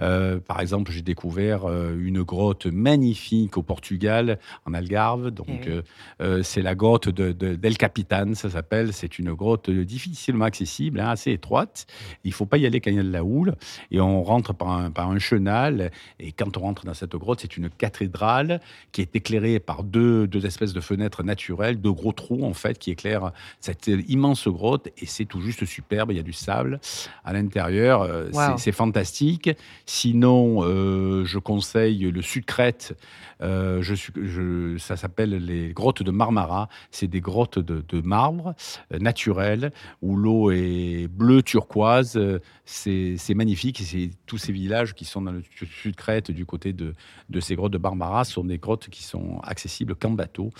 Euh, 0.00 0.40
par 0.40 0.60
exemple, 0.60 0.90
j'ai 0.92 1.02
découvert 1.02 1.66
euh, 1.66 1.94
une 2.00 2.22
grotte 2.22 2.64
magnifique 2.64 3.58
au 3.58 3.62
Portugal, 3.62 4.38
en 4.64 4.72
Algarve. 4.72 5.30
Donc, 5.30 5.66
eh 5.66 5.82
euh, 6.22 6.42
c'est 6.42 6.62
la 6.62 6.74
grotte 6.74 7.10
de, 7.10 7.32
d'El 7.32 7.76
Capitan, 7.76 8.34
ça 8.34 8.48
s'appelle. 8.48 8.94
C'est 8.94 9.18
une 9.18 9.34
grotte 9.34 9.68
difficilement 9.68 10.46
accessible, 10.46 11.00
hein, 11.00 11.10
assez 11.10 11.32
étroite. 11.32 11.86
Il 12.24 12.32
faut 12.32 12.46
pas 12.46 12.56
y 12.56 12.64
aller 12.64 12.80
quand 12.80 12.90
il 12.90 12.96
y 12.96 13.00
a 13.00 13.02
de 13.02 13.12
la 13.12 13.22
houle. 13.22 13.54
Et 13.90 14.00
on 14.00 14.22
rentre 14.22 14.54
par 14.54 14.70
un, 14.70 14.90
par 14.90 15.10
un 15.10 15.18
chenal. 15.18 15.90
Et 16.18 16.32
quand 16.32 16.56
on 16.56 16.60
rentre 16.60 16.86
dans 16.86 16.94
cette 16.94 17.14
grotte, 17.14 17.40
c'est 17.42 17.58
une 17.58 17.68
cathédrale 17.68 18.62
qui 18.92 19.02
est 19.02 19.14
éclairée 19.14 19.60
par 19.60 19.84
deux, 19.84 20.26
deux 20.26 20.46
espèces 20.46 20.72
de 20.72 20.80
fenêtres 20.80 21.22
naturelles, 21.22 21.78
deux 21.78 21.92
gros 21.92 22.12
trous 22.12 22.44
en 22.44 22.54
fait, 22.54 22.78
qui 22.78 22.90
éclairent 22.90 23.32
cette 23.60 23.90
immense 24.08 24.29
grotte 24.48 24.88
et 24.98 25.06
c'est 25.06 25.24
tout 25.24 25.40
juste 25.40 25.64
superbe. 25.64 26.12
Il 26.12 26.16
y 26.16 26.20
a 26.20 26.24
du 26.24 26.32
sable 26.32 26.80
à 27.24 27.32
l'intérieur. 27.32 28.02
Euh, 28.02 28.30
c'est 28.56 28.72
fantastique. 28.72 29.50
Sinon, 29.86 30.62
euh, 30.62 31.24
je 31.24 31.38
conseille 31.38 32.10
le 32.10 32.22
Sucrète. 32.22 32.96
Euh, 33.42 33.80
je, 33.82 34.76
ça 34.78 34.96
s'appelle 34.96 35.30
les 35.30 35.72
grottes 35.72 36.02
de 36.02 36.10
Marmara. 36.10 36.68
C'est 36.90 37.06
des 37.06 37.20
grottes 37.20 37.58
de, 37.58 38.00
marbre 38.00 38.54
naturel 38.98 39.72
où 40.00 40.16
l'eau 40.16 40.50
est 40.50 41.08
bleue 41.08 41.42
turquoise. 41.42 42.18
C'est 42.64 43.34
magnifique. 43.34 43.80
C'est 43.84 44.10
tous 44.26 44.38
ces 44.38 44.52
villages 44.52 44.94
qui 44.94 45.04
sont 45.04 45.22
dans 45.22 45.32
le 45.32 45.42
Sucrète 45.82 46.30
du 46.30 46.46
côté 46.46 46.72
de, 46.72 46.94
de 47.28 47.40
ces 47.40 47.54
grottes 47.56 47.72
de 47.72 47.78
Marmara 47.78 48.24
sont 48.24 48.44
des 48.44 48.58
grottes 48.58 48.88
qui 48.88 49.02
sont 49.02 49.40
accessibles 49.42 49.94
qu'en 49.94 50.10
bateau. 50.10 50.50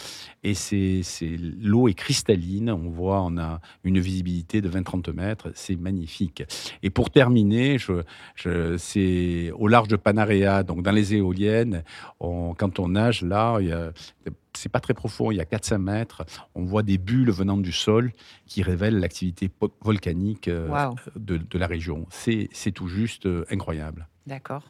Et 0.42 0.54
c'est 0.54 1.02
l'eau 1.60 1.88
est 1.88 1.94
cristalline. 1.94 2.70
On 2.70 2.90
voit, 2.90 3.22
on 3.22 3.36
a 3.38 3.59
une 3.84 3.98
visibilité 3.98 4.60
de 4.60 4.68
20-30 4.68 5.12
mètres. 5.12 5.50
C'est 5.54 5.76
magnifique. 5.76 6.42
Et 6.82 6.90
pour 6.90 7.10
terminer, 7.10 7.78
je, 7.78 8.76
c'est 8.78 9.52
au 9.52 9.68
large 9.68 9.88
de 9.88 9.96
Panarea, 9.96 10.62
donc 10.62 10.82
dans 10.82 10.92
les 10.92 11.14
éoliennes, 11.14 11.82
quand 12.18 12.78
on 12.78 12.88
nage 12.88 13.22
là, 13.22 13.58
c'est 14.54 14.68
pas 14.68 14.80
très 14.80 14.94
profond, 14.94 15.30
il 15.30 15.36
y 15.36 15.40
a 15.40 15.44
4-5 15.44 15.78
mètres. 15.78 16.24
On 16.54 16.64
voit 16.64 16.82
des 16.82 16.98
bulles 16.98 17.30
venant 17.30 17.56
du 17.56 17.72
sol 17.72 18.12
qui 18.46 18.62
révèlent 18.62 18.98
l'activité 18.98 19.50
volcanique 19.82 20.48
euh, 20.48 20.90
de, 21.16 21.36
de, 21.36 21.58
la 21.58 21.66
région. 21.66 22.06
C'est 22.10 22.72
tout 22.72 22.88
juste 22.88 23.26
euh, 23.26 23.44
incroyable. 23.50 24.08
D'accord. 24.26 24.64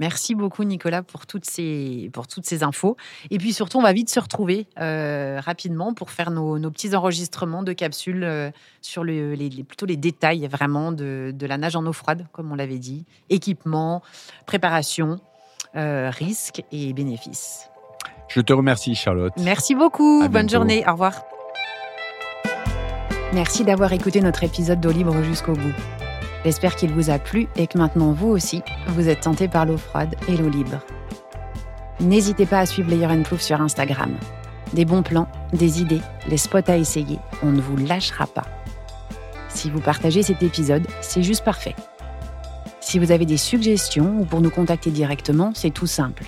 Merci 0.00 0.34
beaucoup 0.34 0.64
Nicolas 0.64 1.02
pour 1.02 1.26
toutes 1.26 1.44
ces, 1.44 2.10
pour 2.12 2.26
toutes 2.26 2.44
ces 2.44 2.62
infos. 2.62 2.96
Et 3.30 3.38
puis 3.38 3.52
surtout, 3.52 3.78
on 3.78 3.82
va 3.82 3.92
vite 3.92 4.10
se 4.10 4.20
retrouver 4.20 4.66
euh, 4.80 5.40
rapidement 5.40 5.94
pour 5.94 6.10
faire 6.10 6.30
nos, 6.30 6.58
petits 6.70 6.94
enregistrements 6.94 7.62
de 7.62 7.72
capsules 7.72 8.24
euh, 8.24 8.50
sur 8.80 9.04
les, 9.04 9.36
plutôt 9.62 9.86
les 9.86 9.96
détails 9.96 10.46
vraiment 10.48 10.92
de, 10.92 11.34
la 11.40 11.58
nage 11.58 11.76
en 11.76 11.86
eau 11.86 11.92
froide, 11.92 12.26
comme 12.32 12.50
on 12.52 12.54
l'avait 12.54 12.78
dit. 12.78 13.04
Équipement, 13.30 14.02
préparation, 14.46 15.20
euh, 15.76 16.10
risques 16.10 16.62
et 16.72 16.92
bénéfices. 16.92 17.68
Je 18.28 18.40
te 18.40 18.52
remercie 18.52 18.94
Charlotte. 18.94 19.34
Merci 19.38 19.74
beaucoup. 19.74 20.26
Bonne 20.28 20.48
journée. 20.48 20.84
Au 20.88 20.92
revoir. 20.92 21.22
Merci 23.34 23.64
d'avoir 23.64 23.92
écouté 23.92 24.20
notre 24.20 24.44
épisode 24.44 24.80
d'eau 24.80 24.92
libre 24.92 25.22
jusqu'au 25.22 25.52
bout. 25.52 25.72
J'espère 26.44 26.76
qu'il 26.76 26.92
vous 26.92 27.10
a 27.10 27.18
plu 27.18 27.48
et 27.56 27.66
que 27.66 27.78
maintenant 27.78 28.12
vous 28.12 28.28
aussi, 28.28 28.62
vous 28.88 29.08
êtes 29.08 29.20
tenté 29.20 29.48
par 29.48 29.66
l'eau 29.66 29.76
froide 29.76 30.16
et 30.28 30.36
l'eau 30.36 30.48
libre. 30.48 30.80
N'hésitez 32.00 32.46
pas 32.46 32.60
à 32.60 32.66
suivre 32.66 32.90
Layer 32.90 33.22
Proof 33.22 33.40
sur 33.40 33.60
Instagram. 33.60 34.12
Des 34.72 34.84
bons 34.84 35.02
plans, 35.02 35.28
des 35.52 35.80
idées, 35.80 36.00
les 36.28 36.36
spots 36.36 36.68
à 36.68 36.76
essayer, 36.76 37.18
on 37.42 37.52
ne 37.52 37.60
vous 37.60 37.76
lâchera 37.76 38.26
pas. 38.26 38.46
Si 39.48 39.70
vous 39.70 39.80
partagez 39.80 40.22
cet 40.22 40.42
épisode, 40.42 40.86
c'est 41.00 41.22
juste 41.22 41.44
parfait. 41.44 41.76
Si 42.80 42.98
vous 42.98 43.12
avez 43.12 43.26
des 43.26 43.36
suggestions 43.36 44.18
ou 44.18 44.24
pour 44.24 44.40
nous 44.40 44.50
contacter 44.50 44.90
directement, 44.90 45.52
c'est 45.54 45.70
tout 45.70 45.86
simple. 45.86 46.24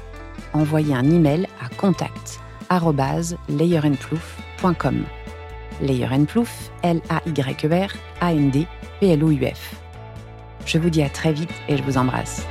Envoyez 0.52 0.94
un 0.94 1.10
email 1.10 1.48
à 1.60 1.74
contact 1.74 2.40
layerandplouf.com. 3.48 5.04
Layer 5.80 6.08
Plouf, 6.26 6.70
L-A-Y-E-R, 6.82 7.90
A-N-D, 8.20 8.66
P-L-O-U-F. 9.00 9.83
Je 10.66 10.78
vous 10.78 10.90
dis 10.90 11.02
à 11.02 11.08
très 11.08 11.32
vite 11.32 11.52
et 11.68 11.76
je 11.76 11.82
vous 11.82 11.98
embrasse. 11.98 12.46